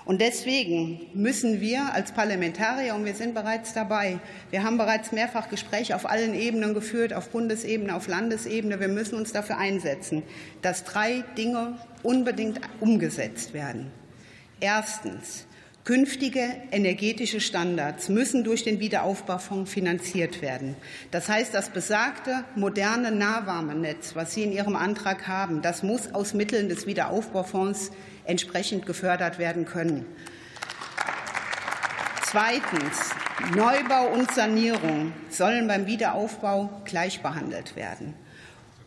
[0.06, 5.50] Und deswegen müssen wir als Parlamentarier, und wir sind bereits dabei, wir haben bereits mehrfach
[5.50, 10.24] Gespräche auf allen Ebenen geführt, auf Bundesebene, auf Landesebene, wir müssen uns dafür einsetzen,
[10.64, 13.92] dass drei Dinge unbedingt umgesetzt werden.
[14.60, 15.46] Erstens.
[15.86, 20.76] Künftige energetische Standards müssen durch den Wiederaufbaufonds finanziert werden.
[21.10, 26.34] Das heißt, das besagte moderne Nahwärmenetz, was Sie in Ihrem Antrag haben, das muss aus
[26.34, 27.92] Mitteln des Wiederaufbaufonds
[28.26, 30.06] entsprechend gefördert werden können.
[32.24, 33.10] Zweitens.
[33.56, 38.14] Neubau und Sanierung sollen beim Wiederaufbau gleich behandelt werden.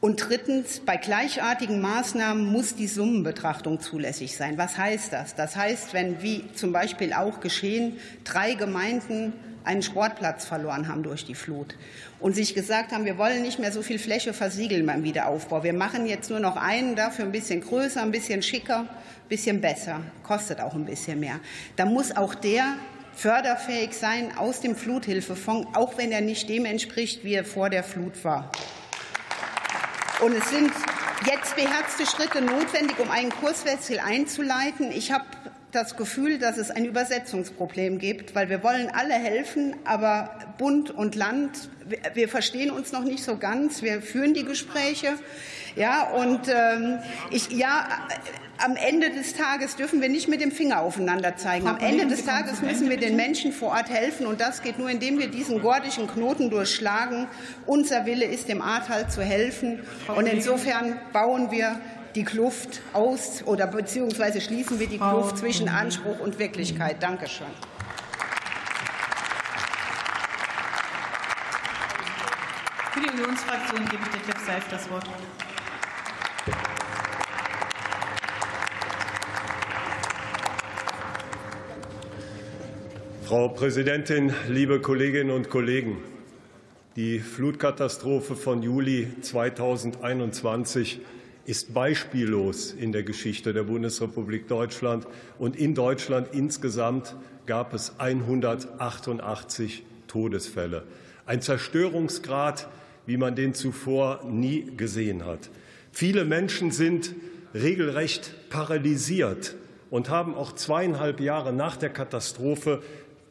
[0.02, 4.58] Und drittens, bei gleichartigen Maßnahmen muss die Summenbetrachtung zulässig sein.
[4.58, 5.36] Was heißt das?
[5.36, 11.24] Das heißt, wenn, wie zum Beispiel auch geschehen, drei Gemeinden einen Sportplatz verloren haben durch
[11.24, 11.76] die Flut
[12.18, 15.62] und sich gesagt haben, wir wollen nicht mehr so viel Fläche versiegeln beim Wiederaufbau.
[15.62, 19.60] Wir machen jetzt nur noch einen, dafür ein bisschen größer, ein bisschen schicker, ein bisschen
[19.60, 21.38] besser, kostet auch ein bisschen mehr.
[21.76, 22.74] Da muss auch der
[23.14, 27.84] förderfähig sein aus dem Fluthilfefonds, auch wenn er nicht dem entspricht, wie er vor der
[27.84, 28.50] Flut war.
[30.22, 30.70] Und es sind
[31.26, 34.92] jetzt beherzte Schritte notwendig, um einen Kurswechsel einzuleiten.
[34.92, 35.24] Ich habe
[35.72, 41.14] das Gefühl, dass es ein Übersetzungsproblem gibt, weil wir wollen alle helfen, aber Bund und
[41.14, 41.70] Land,
[42.14, 43.82] wir verstehen uns noch nicht so ganz.
[43.82, 45.14] Wir führen die Gespräche.
[45.74, 46.98] Ja, und ähm,
[47.30, 47.88] ich, ja,
[48.58, 51.66] am Ende des Tages dürfen wir nicht mit dem Finger aufeinander zeigen.
[51.66, 54.26] Am Ende des Tages müssen wir den Menschen vor Ort helfen.
[54.26, 57.26] Und das geht nur, indem wir diesen gordischen Knoten durchschlagen.
[57.66, 59.80] Unser Wille ist, dem Ahrtal zu helfen.
[60.14, 61.80] Und insofern bauen wir
[62.14, 67.02] die Kluft aus oder beziehungsweise schließen wir die Kluft zwischen Anspruch und Wirklichkeit.
[67.02, 67.46] Dankeschön.
[72.92, 75.06] Für die Unionsfraktion gebe ich Detlef Seif das Wort.
[83.24, 85.96] Frau Präsidentin, liebe Kolleginnen und Kollegen!
[86.96, 91.00] Die Flutkatastrophe von Juli 2021
[91.44, 95.06] ist beispiellos in der Geschichte der Bundesrepublik Deutschland.
[95.38, 100.84] Und in Deutschland insgesamt gab es 188 Todesfälle.
[101.26, 102.68] Ein Zerstörungsgrad,
[103.06, 105.50] wie man den zuvor nie gesehen hat.
[105.90, 107.14] Viele Menschen sind
[107.54, 109.56] regelrecht paralysiert
[109.90, 112.82] und haben auch zweieinhalb Jahre nach der Katastrophe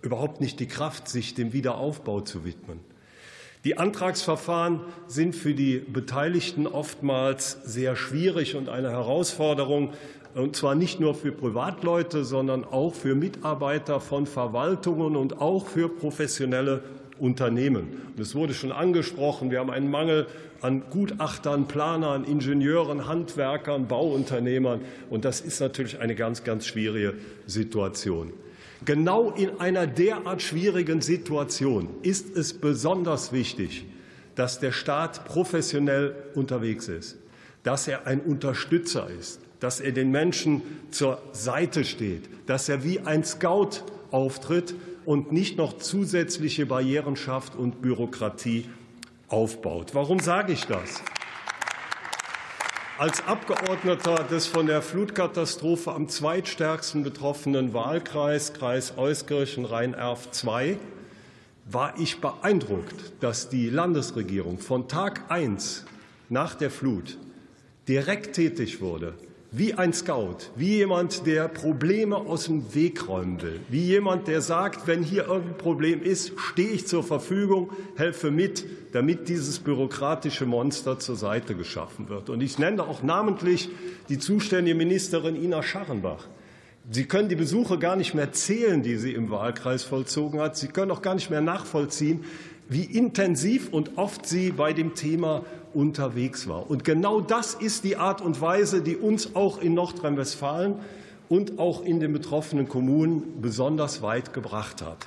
[0.01, 2.79] überhaupt nicht die Kraft, sich dem Wiederaufbau zu widmen.
[3.63, 9.93] Die Antragsverfahren sind für die Beteiligten oftmals sehr schwierig und eine Herausforderung,
[10.33, 15.89] und zwar nicht nur für Privatleute, sondern auch für Mitarbeiter von Verwaltungen und auch für
[15.89, 16.81] professionelle
[17.19, 17.89] Unternehmen.
[18.17, 20.25] es wurde schon angesprochen, wir haben einen Mangel
[20.61, 24.81] an Gutachtern, Planern, Ingenieuren, Handwerkern, Bauunternehmern.
[25.11, 27.13] Und das ist natürlich eine ganz, ganz schwierige
[27.45, 28.33] Situation.
[28.83, 33.85] Genau in einer derart schwierigen Situation ist es besonders wichtig,
[34.33, 37.17] dass der Staat professionell unterwegs ist,
[37.61, 42.99] dass er ein Unterstützer ist, dass er den Menschen zur Seite steht, dass er wie
[43.01, 44.73] ein Scout auftritt
[45.05, 48.65] und nicht noch zusätzliche Barrieren schafft und Bürokratie
[49.27, 49.93] aufbaut.
[49.93, 51.03] Warum sage ich das?
[53.01, 60.77] Als Abgeordneter des von der Flutkatastrophe am zweitstärksten betroffenen Wahlkreis, Kreis Euskirchen Rhein-Erf II,
[61.65, 65.85] war ich beeindruckt, dass die Landesregierung von Tag 1
[66.29, 67.17] nach der Flut
[67.87, 69.15] direkt tätig wurde,
[69.53, 74.39] wie ein Scout, wie jemand, der Probleme aus dem Weg räumen will, wie jemand, der
[74.39, 80.45] sagt, wenn hier irgendein Problem ist, stehe ich zur Verfügung, helfe mit, damit dieses bürokratische
[80.45, 82.29] Monster zur Seite geschaffen wird.
[82.29, 83.69] Und ich nenne auch namentlich
[84.07, 86.27] die zuständige Ministerin Ina Scharrenbach.
[86.89, 90.55] Sie können die Besuche gar nicht mehr zählen, die sie im Wahlkreis vollzogen hat.
[90.55, 92.23] Sie können auch gar nicht mehr nachvollziehen,
[92.69, 96.69] wie intensiv und oft sie bei dem Thema unterwegs war.
[96.69, 100.75] Und genau das ist die Art und Weise, die uns auch in Nordrhein-Westfalen
[101.29, 104.97] und auch in den betroffenen Kommunen besonders weit gebracht hat.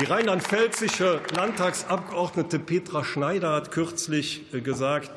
[0.00, 5.10] Die rheinland-pfälzische Landtagsabgeordnete Petra Schneider hat kürzlich äh, gesagt,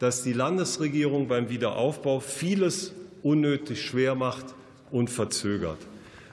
[0.00, 4.44] dass die Landesregierung beim Wiederaufbau vieles unnötig schwer macht
[4.90, 5.78] und verzögert.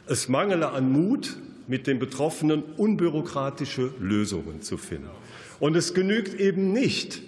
[0.08, 5.10] Es mangele an Mut, mit den Betroffenen unbürokratische Lösungen zu finden.
[5.60, 7.22] Und es genügt eben nicht,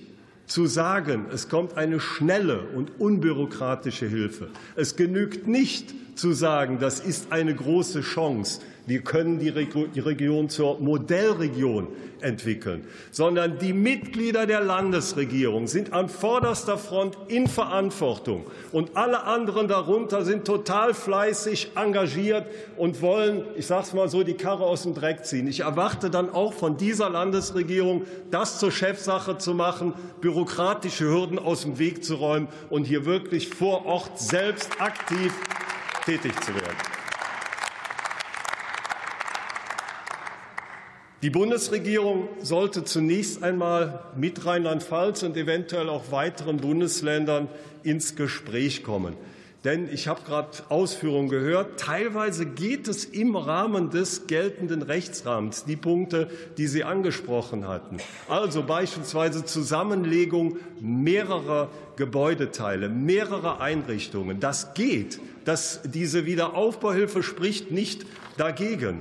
[0.47, 4.49] zu sagen, es kommt eine schnelle und unbürokratische Hilfe.
[4.75, 9.49] Es genügt nicht zu sagen, das ist eine große Chance, wir können die
[9.99, 11.89] Region zur Modellregion
[12.21, 18.45] entwickeln, sondern die Mitglieder der Landesregierung sind an vorderster Front in Verantwortung.
[18.71, 24.23] Und alle anderen darunter sind total fleißig engagiert und wollen, ich sage es mal so,
[24.23, 25.47] die Karre aus dem Dreck ziehen.
[25.47, 31.63] Ich erwarte dann auch von dieser Landesregierung, das zur Chefsache zu machen, bürokratische Hürden aus
[31.63, 35.33] dem Weg zu räumen und hier wirklich vor Ort selbst aktiv
[36.07, 36.77] tätig zu werden.
[41.21, 47.49] Die Bundesregierung sollte zunächst einmal mit Rheinland-Pfalz und eventuell auch weiteren Bundesländern
[47.83, 49.15] ins Gespräch kommen.
[49.65, 51.77] Denn ich habe gerade Ausführungen gehört.
[51.77, 57.97] Teilweise geht es im Rahmen des geltenden Rechtsrahmens, die Punkte, die Sie angesprochen hatten.
[58.29, 64.39] Also beispielsweise Zusammenlegung mehrerer Gebäudeteile, mehrerer Einrichtungen.
[64.39, 65.19] Das geht.
[65.47, 68.05] Das, diese Wiederaufbauhilfe spricht nicht
[68.35, 68.99] dagegen.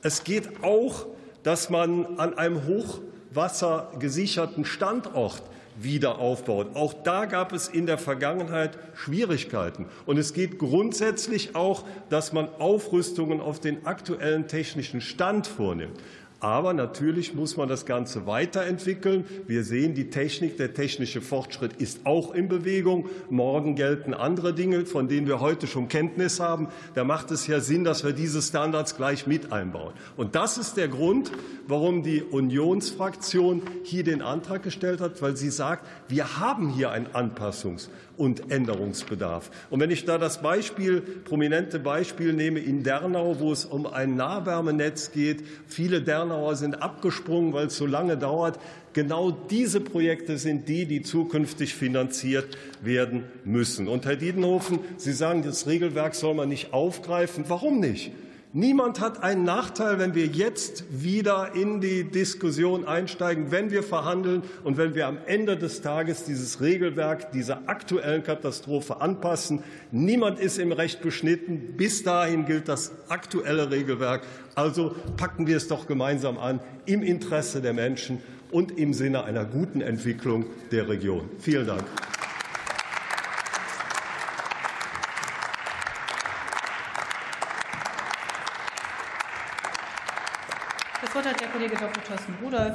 [0.00, 1.04] Es geht auch,
[1.42, 5.42] dass man an einem hochwassergesicherten Standort
[5.76, 6.74] wieder aufbaut.
[6.76, 9.84] Auch da gab es in der Vergangenheit Schwierigkeiten.
[10.06, 16.00] Und es geht grundsätzlich auch, dass man Aufrüstungen auf den aktuellen technischen Stand vornimmt.
[16.42, 19.24] Aber natürlich muss man das Ganze weiterentwickeln.
[19.46, 23.08] Wir sehen, die Technik, der technische Fortschritt ist auch in Bewegung.
[23.30, 26.66] Morgen gelten andere Dinge, von denen wir heute schon Kenntnis haben.
[26.94, 29.92] Da macht es ja Sinn, dass wir diese Standards gleich mit einbauen.
[30.16, 31.30] Und das ist der Grund,
[31.68, 37.06] warum die Unionsfraktion hier den Antrag gestellt hat, weil sie sagt, wir haben hier einen
[37.06, 39.50] Anpassungs- und Änderungsbedarf.
[39.70, 44.16] Und wenn ich da das Beispiel, prominente Beispiel nehme in Dernau, wo es um ein
[44.16, 46.02] Nahwärmenetz geht, viele
[46.32, 48.58] Dernauer sind abgesprungen, weil es so lange dauert.
[48.94, 53.86] Genau diese Projekte sind die, die zukünftig finanziert werden müssen.
[53.86, 57.44] Und Herr Diedenhofen, Sie sagen, das Regelwerk soll man nicht aufgreifen.
[57.48, 58.12] Warum nicht?
[58.54, 64.42] Niemand hat einen Nachteil, wenn wir jetzt wieder in die Diskussion einsteigen, wenn wir verhandeln
[64.62, 69.62] und wenn wir am Ende des Tages dieses Regelwerk dieser aktuellen Katastrophe anpassen.
[69.90, 71.78] Niemand ist im Recht beschnitten.
[71.78, 74.20] Bis dahin gilt das aktuelle Regelwerk.
[74.54, 79.46] Also packen wir es doch gemeinsam an im Interesse der Menschen und im Sinne einer
[79.46, 81.30] guten Entwicklung der Region.
[81.38, 81.84] Vielen Dank.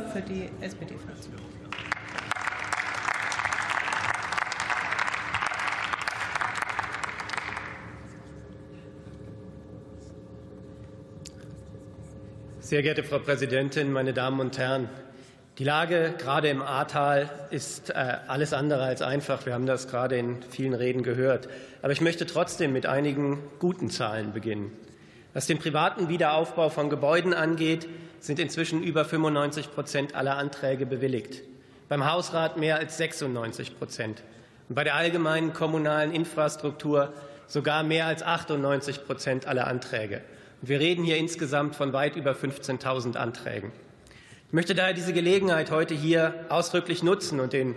[0.07, 1.35] Für die SPD-Fraktion.
[12.59, 14.89] Sehr geehrte Frau Präsidentin, meine Damen und Herren!
[15.57, 19.45] Die Lage gerade im Ahrtal ist äh, alles andere als einfach.
[19.45, 21.49] Wir haben das gerade in vielen Reden gehört.
[21.81, 24.71] Aber ich möchte trotzdem mit einigen guten Zahlen beginnen.
[25.33, 27.87] Was den privaten Wiederaufbau von Gebäuden angeht,
[28.19, 31.43] sind inzwischen über 95 Prozent aller Anträge bewilligt.
[31.89, 34.23] Beim Hausrat mehr als 96 Prozent.
[34.69, 37.13] Und bei der allgemeinen kommunalen Infrastruktur
[37.47, 40.21] sogar mehr als 98 Prozent aller Anträge.
[40.61, 43.71] Wir reden hier insgesamt von weit über 15.000 Anträgen.
[44.47, 47.75] Ich möchte daher diese Gelegenheit heute hier ausdrücklich nutzen und den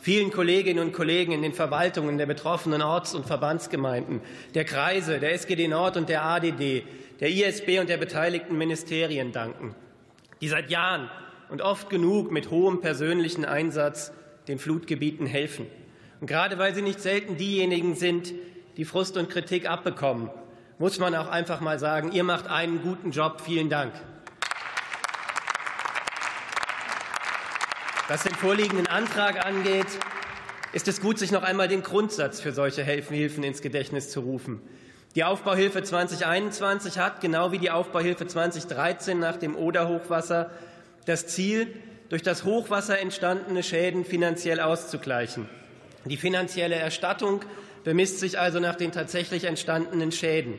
[0.00, 4.20] vielen Kolleginnen und Kollegen in den Verwaltungen der betroffenen Orts- und Verbandsgemeinden,
[4.54, 6.82] der Kreise, der SGD Nord und der ADD,
[7.22, 9.76] der ISB und der beteiligten Ministerien danken,
[10.40, 11.08] die seit Jahren
[11.50, 14.10] und oft genug mit hohem persönlichen Einsatz
[14.48, 15.68] den Flutgebieten helfen.
[16.20, 18.34] Und gerade weil sie nicht selten diejenigen sind,
[18.76, 20.30] die Frust und Kritik abbekommen,
[20.80, 23.40] muss man auch einfach mal sagen, ihr macht einen guten Job.
[23.40, 23.92] Vielen Dank.
[28.08, 29.86] Was den vorliegenden Antrag angeht,
[30.72, 34.60] ist es gut, sich noch einmal den Grundsatz für solche Hilfen ins Gedächtnis zu rufen.
[35.14, 40.50] Die Aufbauhilfe 2021 hat, genau wie die Aufbauhilfe 2013 nach dem Oder-Hochwasser,
[41.04, 41.68] das Ziel,
[42.08, 45.48] durch das Hochwasser entstandene Schäden finanziell auszugleichen.
[46.06, 47.40] Die finanzielle Erstattung
[47.84, 50.58] bemisst sich also nach den tatsächlich entstandenen Schäden.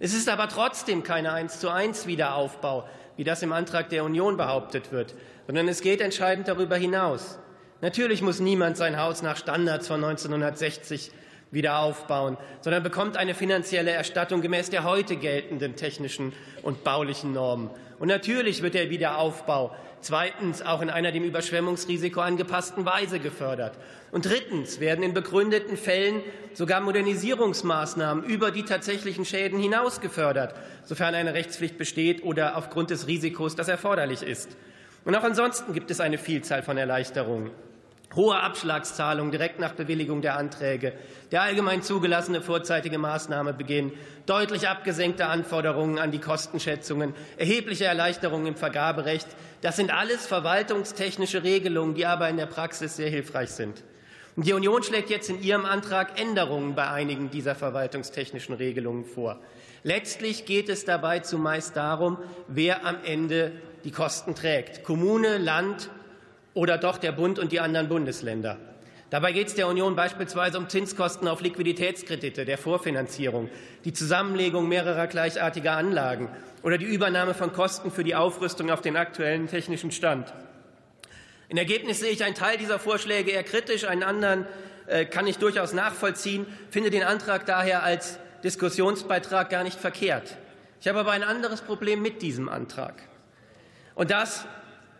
[0.00, 4.36] Es ist aber trotzdem keine eins zu eins Wiederaufbau, wie das im Antrag der Union
[4.36, 5.14] behauptet wird,
[5.46, 7.38] sondern es geht entscheidend darüber hinaus.
[7.80, 11.12] Natürlich muss niemand sein Haus nach Standards von 1960
[11.54, 17.70] wieder aufbauen, sondern bekommt eine finanzielle Erstattung gemäß der heute geltenden technischen und baulichen Normen.
[17.98, 23.72] Und natürlich wird der Wiederaufbau zweitens auch in einer dem Überschwemmungsrisiko angepassten Weise gefördert.
[24.12, 31.14] Und drittens werden in begründeten Fällen sogar Modernisierungsmaßnahmen über die tatsächlichen Schäden hinaus gefördert, sofern
[31.14, 34.56] eine Rechtspflicht besteht oder aufgrund des Risikos das erforderlich ist.
[35.04, 37.50] Und auch ansonsten gibt es eine Vielzahl von Erleichterungen.
[38.16, 40.92] Hohe Abschlagszahlungen direkt nach Bewilligung der Anträge,
[41.32, 43.92] der allgemein zugelassene vorzeitige Maßnahmebeginn,
[44.26, 49.28] deutlich abgesenkte Anforderungen an die Kostenschätzungen, erhebliche Erleichterungen im Vergaberecht,
[49.62, 53.82] das sind alles verwaltungstechnische Regelungen, die aber in der Praxis sehr hilfreich sind.
[54.36, 59.40] Die Union schlägt jetzt in ihrem Antrag Änderungen bei einigen dieser verwaltungstechnischen Regelungen vor.
[59.84, 63.52] Letztlich geht es dabei zumeist darum, wer am Ende
[63.84, 64.82] die Kosten trägt.
[64.82, 65.88] Kommune, Land
[66.54, 68.58] oder doch der Bund und die anderen Bundesländer.
[69.10, 73.50] Dabei geht es der Union beispielsweise um Zinskosten auf Liquiditätskredite der Vorfinanzierung,
[73.84, 76.28] die Zusammenlegung mehrerer gleichartiger Anlagen
[76.62, 80.32] oder die Übernahme von Kosten für die Aufrüstung auf den aktuellen technischen Stand.
[81.48, 84.46] In Ergebnis sehe ich einen Teil dieser Vorschläge eher kritisch, einen anderen
[84.86, 90.36] äh, kann ich durchaus nachvollziehen, finde den Antrag daher als Diskussionsbeitrag gar nicht verkehrt.
[90.80, 92.94] Ich habe aber ein anderes Problem mit diesem Antrag.
[93.94, 94.46] Und das,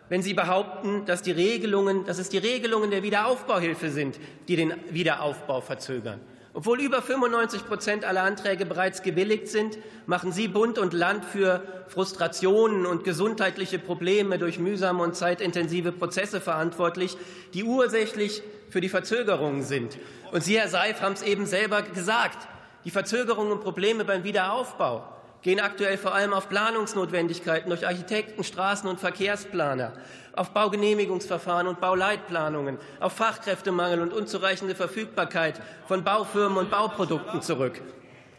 [0.09, 4.73] wenn Sie behaupten, dass, die Regelungen, dass es die Regelungen der Wiederaufbauhilfe sind, die den
[4.89, 6.19] Wiederaufbau verzögern.
[6.53, 11.61] Obwohl über 95 Prozent aller Anträge bereits gewilligt sind, machen Sie Bund und Land für
[11.89, 17.17] Frustrationen und gesundheitliche Probleme durch mühsame und zeitintensive Prozesse verantwortlich,
[17.53, 19.97] die ursächlich für die Verzögerungen sind.
[20.31, 22.47] Und Sie, Herr Seif, haben es eben selber gesagt.
[22.85, 25.14] Die Verzögerungen und Probleme beim Wiederaufbau
[25.45, 29.93] gehen aktuell vor allem auf Planungsnotwendigkeiten durch Architekten, Straßen- und Verkehrsplaner,
[30.33, 37.79] auf Baugenehmigungsverfahren und Bauleitplanungen, auf Fachkräftemangel und unzureichende Verfügbarkeit von Baufirmen und Bauprodukten zurück.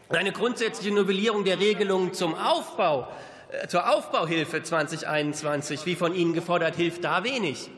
[0.09, 3.07] Eine grundsätzliche Novellierung der Regelungen zum Aufbau,
[3.51, 7.69] äh, zur Aufbauhilfe 2021, wie von Ihnen gefordert, hilft da wenig.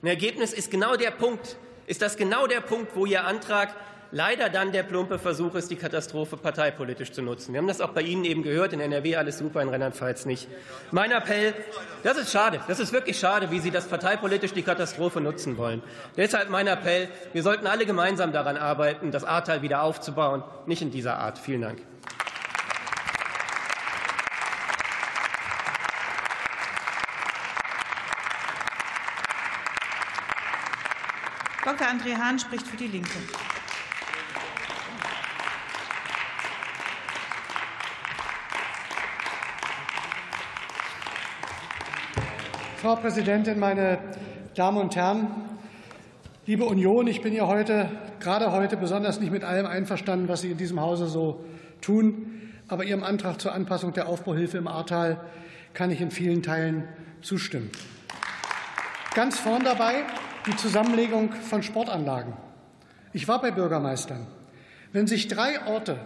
[0.00, 1.56] Ein Ergebnis ist genau der Punkt,
[1.88, 3.74] ist das genau der Punkt, wo Ihr Antrag
[4.14, 7.52] leider dann der plumpe Versuch ist, die Katastrophe parteipolitisch zu nutzen.
[7.52, 10.48] Wir haben das auch bei Ihnen eben gehört, in NRW alles super, in Rheinland-Pfalz nicht.
[10.92, 11.52] Mein Appell,
[12.04, 15.82] das ist schade, das ist wirklich schade, wie Sie das parteipolitisch die Katastrophe nutzen wollen.
[16.16, 20.92] Deshalb mein Appell, wir sollten alle gemeinsam daran arbeiten, das Ahrtal wieder aufzubauen, nicht in
[20.92, 21.38] dieser Art.
[21.38, 21.82] Vielen Dank.
[31.64, 31.88] Dr.
[31.88, 33.18] André Hahn spricht für die Linke.
[42.84, 43.96] Frau Präsidentin, meine
[44.54, 45.28] Damen und Herren!
[46.44, 47.88] Liebe Union, ich bin ja heute,
[48.20, 51.42] gerade heute besonders nicht mit allem einverstanden, was Sie in diesem Hause so
[51.80, 52.42] tun.
[52.68, 55.18] Aber Ihrem Antrag zur Anpassung der Aufbauhilfe im Ahrtal
[55.72, 56.86] kann ich in vielen Teilen
[57.22, 57.70] zustimmen.
[59.14, 60.02] Ganz vorn dabei
[60.46, 62.34] die Zusammenlegung von Sportanlagen.
[63.14, 64.26] Ich war bei Bürgermeistern.
[64.92, 65.96] Wenn sich drei Orte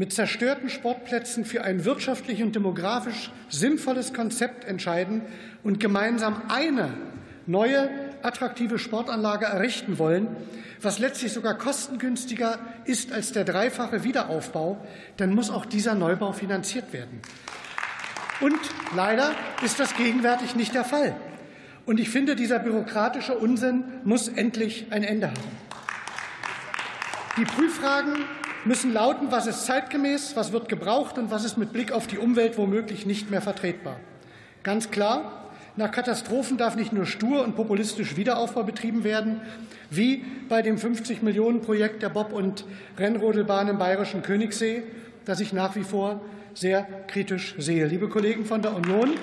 [0.00, 5.20] mit zerstörten Sportplätzen für ein wirtschaftlich und demografisch sinnvolles Konzept entscheiden
[5.62, 6.88] und gemeinsam eine
[7.46, 7.90] neue
[8.22, 10.28] attraktive Sportanlage errichten wollen,
[10.80, 14.82] was letztlich sogar kostengünstiger ist als der dreifache Wiederaufbau,
[15.18, 17.20] dann muss auch dieser Neubau finanziert werden.
[18.40, 18.58] Und
[18.96, 19.32] leider
[19.62, 21.14] ist das gegenwärtig nicht der Fall.
[21.84, 25.70] Und ich finde, dieser bürokratische Unsinn muss endlich ein Ende haben.
[27.36, 28.24] Die Prüffragen
[28.64, 32.18] müssen lauten, was ist zeitgemäß, was wird gebraucht und was ist mit Blick auf die
[32.18, 33.96] Umwelt womöglich nicht mehr vertretbar.
[34.62, 39.40] Ganz klar, nach Katastrophen darf nicht nur stur und populistisch Wiederaufbau betrieben werden,
[39.88, 42.64] wie bei dem 50 Millionen Projekt der Bob- und
[42.98, 44.82] Rennrodelbahn im bayerischen Königssee,
[45.24, 46.20] das ich nach wie vor
[46.54, 47.86] sehr kritisch sehe.
[47.86, 49.14] Liebe Kollegen von der Union,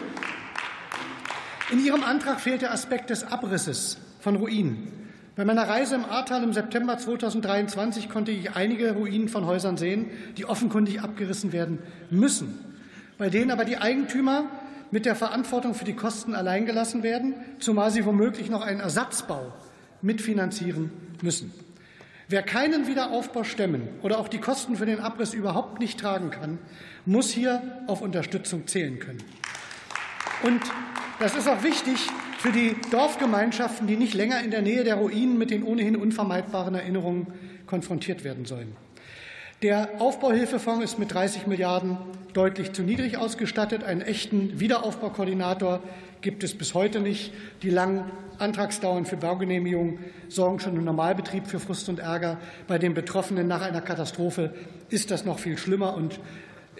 [1.70, 5.07] in Ihrem Antrag fehlt der Aspekt des Abrisses von Ruinen.
[5.38, 10.10] Bei meiner Reise im Ahrtal im September 2023 konnte ich einige Ruinen von Häusern sehen,
[10.36, 11.78] die offenkundig abgerissen werden
[12.10, 12.58] müssen,
[13.20, 14.50] bei denen aber die Eigentümer
[14.90, 19.54] mit der Verantwortung für die Kosten allein gelassen werden, zumal sie womöglich noch einen Ersatzbau
[20.02, 20.90] mitfinanzieren
[21.22, 21.54] müssen.
[22.30, 26.58] Wer keinen Wiederaufbau stemmen oder auch die Kosten für den Abriss überhaupt nicht tragen kann,
[27.06, 29.24] muss hier auf Unterstützung zählen können.
[30.42, 30.62] Und
[31.20, 32.10] das ist auch wichtig
[32.48, 36.76] für die Dorfgemeinschaften, die nicht länger in der Nähe der Ruinen mit den ohnehin unvermeidbaren
[36.76, 37.28] Erinnerungen
[37.66, 38.74] konfrontiert werden sollen.
[39.62, 41.98] Der Aufbauhilfefonds ist mit 30 Milliarden
[42.32, 43.84] deutlich zu niedrig ausgestattet.
[43.84, 45.82] Einen echten Wiederaufbaukoordinator
[46.22, 47.34] gibt es bis heute nicht.
[47.64, 48.06] Die langen
[48.38, 52.38] Antragsdauern für Baugenehmigungen sorgen schon im Normalbetrieb für Frust und Ärger.
[52.66, 54.54] Bei den Betroffenen nach einer Katastrophe
[54.90, 56.22] ist das noch viel schlimmer und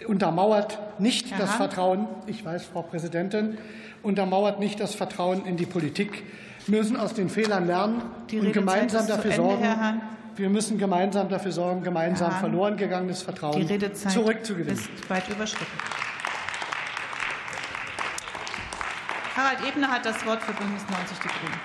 [0.06, 1.54] untermauert nicht Herr das?
[1.56, 2.06] Vertrauen.
[2.26, 3.58] Ich weiß, Frau Präsidentin,
[4.02, 6.24] untermauert nicht das Vertrauen in die Politik.
[6.66, 10.00] Wir müssen aus den Fehlern lernen die und gemeinsam dafür Ende, sorgen.
[10.36, 14.78] Wir müssen gemeinsam dafür sorgen, gemeinsam verloren gegangenes Vertrauen die Redezeit zurückzugewinnen.
[14.78, 15.66] Ist weit überschritten.
[19.34, 21.60] Harald Ebner hat das Wort für Bündnis 90 Die Grünen.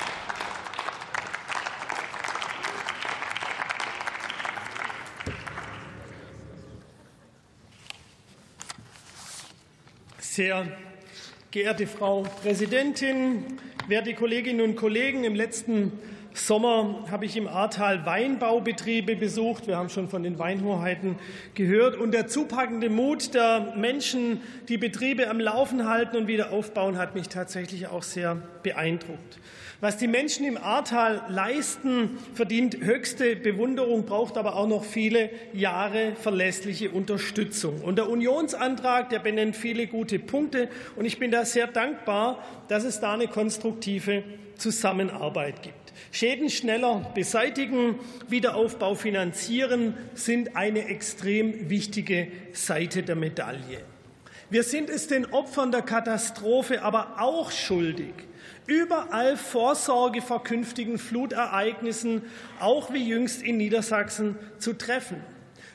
[10.19, 10.65] Sehr
[11.53, 13.43] Geehrte Frau Präsidentin,
[13.87, 15.91] werte Kolleginnen und Kollegen, im letzten
[16.33, 19.67] Sommer habe ich im Ahrtal Weinbaubetriebe besucht.
[19.67, 21.17] Wir haben schon von den Weinhoheiten
[21.53, 21.95] gehört.
[21.95, 27.13] Und der zupackende Mut der Menschen, die Betriebe am Laufen halten und wieder aufbauen, hat
[27.13, 29.39] mich tatsächlich auch sehr beeindruckt.
[29.83, 36.13] Was die Menschen im Ahrtal leisten, verdient höchste Bewunderung, braucht aber auch noch viele Jahre
[36.15, 37.81] verlässliche Unterstützung.
[37.81, 40.69] Und der Unionsantrag, der benennt viele gute Punkte.
[40.95, 44.23] Und ich bin da sehr dankbar, dass es da eine konstruktive
[44.55, 45.82] Zusammenarbeit gibt.
[46.11, 53.81] Schäden schneller beseitigen, Wiederaufbau finanzieren sind eine extrem wichtige Seite der Medaille.
[54.49, 58.13] Wir sind es den Opfern der Katastrophe aber auch schuldig,
[58.67, 62.21] überall Vorsorge vor künftigen Flutereignissen,
[62.59, 65.17] auch wie jüngst in Niedersachsen, zu treffen.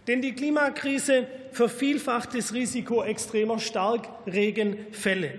[0.07, 5.33] Denn die Klimakrise vervielfacht das Risiko extremer Starkregenfälle.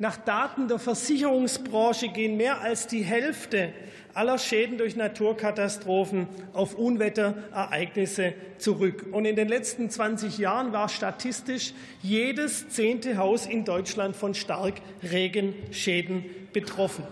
[0.00, 3.72] Nach Daten der Versicherungsbranche gehen mehr als die Hälfte
[4.14, 9.06] aller Schäden durch Naturkatastrophen auf Unwetterereignisse zurück.
[9.10, 16.24] Und in den letzten 20 Jahren war statistisch jedes zehnte Haus in Deutschland von Starkregenschäden
[16.52, 17.04] betroffen.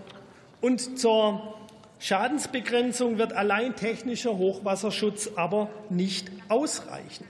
[0.61, 1.55] Und zur
[1.99, 7.25] Schadensbegrenzung wird allein technischer Hochwasserschutz aber nicht ausreichen.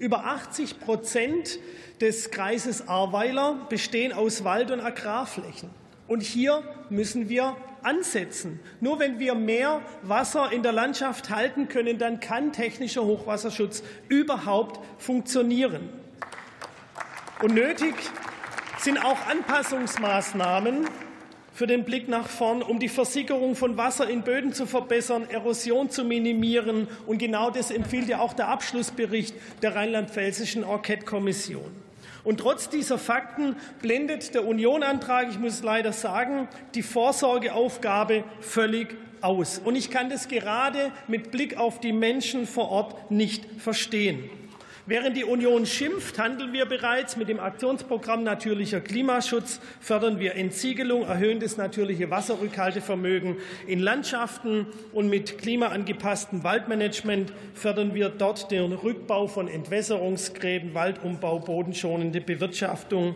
[0.00, 1.58] Über 80 Prozent
[2.00, 5.68] des Kreises Ahrweiler bestehen aus Wald- und Agrarflächen.
[6.08, 8.60] Und hier müssen wir ansetzen.
[8.80, 14.80] Nur wenn wir mehr Wasser in der Landschaft halten können, dann kann technischer Hochwasserschutz überhaupt
[14.98, 15.90] funktionieren.
[17.42, 17.94] Und nötig
[18.78, 20.88] sind auch Anpassungsmaßnahmen,
[21.52, 25.90] für den Blick nach vorn, um die Versickerung von Wasser in Böden zu verbessern, Erosion
[25.90, 26.88] zu minimieren.
[27.06, 31.70] Und genau das empfiehlt ja auch der Abschlussbericht der rheinland-pfälzischen Enquete-Kommission.
[32.22, 39.60] Und trotz dieser Fakten blendet der Unionantrag, ich muss leider sagen, die Vorsorgeaufgabe völlig aus.
[39.64, 44.30] Und ich kann das gerade mit Blick auf die Menschen vor Ort nicht verstehen.
[44.86, 47.16] Während die Union schimpft, handeln wir bereits.
[47.16, 55.10] Mit dem Aktionsprogramm Natürlicher Klimaschutz fördern wir Entsiegelung, erhöhen das natürliche Wasserrückhaltevermögen in Landschaften und
[55.10, 63.14] mit klimaangepasstem Waldmanagement fördern wir dort den Rückbau von Entwässerungsgräben, Waldumbau, bodenschonende Bewirtschaftung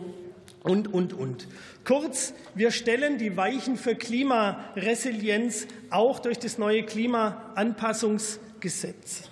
[0.63, 1.47] und, und, und.
[1.83, 9.29] Kurz, wir stellen die Weichen für Klimaresilienz auch durch das neue Klimaanpassungsgesetz.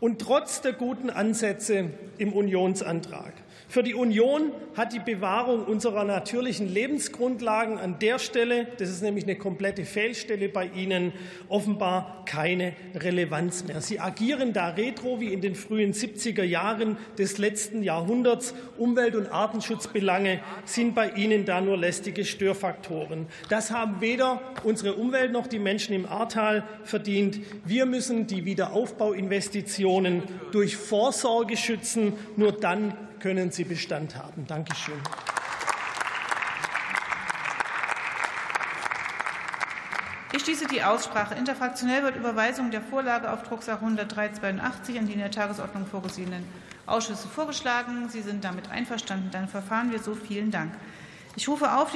[0.00, 3.32] Und trotz der guten Ansätze im Unionsantrag
[3.68, 9.24] für die Union hat die Bewahrung unserer natürlichen Lebensgrundlagen an der Stelle, das ist nämlich
[9.24, 11.12] eine komplette Fehlstelle bei Ihnen,
[11.50, 13.82] offenbar keine Relevanz mehr.
[13.82, 18.54] Sie agieren da retro wie in den frühen 70er Jahren des letzten Jahrhunderts.
[18.78, 23.26] Umwelt- und Artenschutzbelange sind bei Ihnen da nur lästige Störfaktoren.
[23.50, 27.40] Das haben weder unsere Umwelt noch die Menschen im Ahrtal verdient.
[27.66, 32.14] Wir müssen die Wiederaufbauinvestitionen durch Vorsorge schützen.
[32.36, 34.46] Nur dann können sie Bestand haben.
[34.46, 35.00] Dankeschön.
[40.32, 41.34] Ich schließe die Aussprache.
[41.34, 46.44] Interfraktionell wird Überweisung der Vorlage auf Drucksache 10382 an die in der Tagesordnung vorgesehenen
[46.86, 48.08] Ausschüsse vorgeschlagen.
[48.08, 49.30] Sie sind damit einverstanden.
[49.30, 50.14] Dann verfahren wir so.
[50.14, 50.72] Vielen Dank.
[51.36, 51.86] Ich rufe auf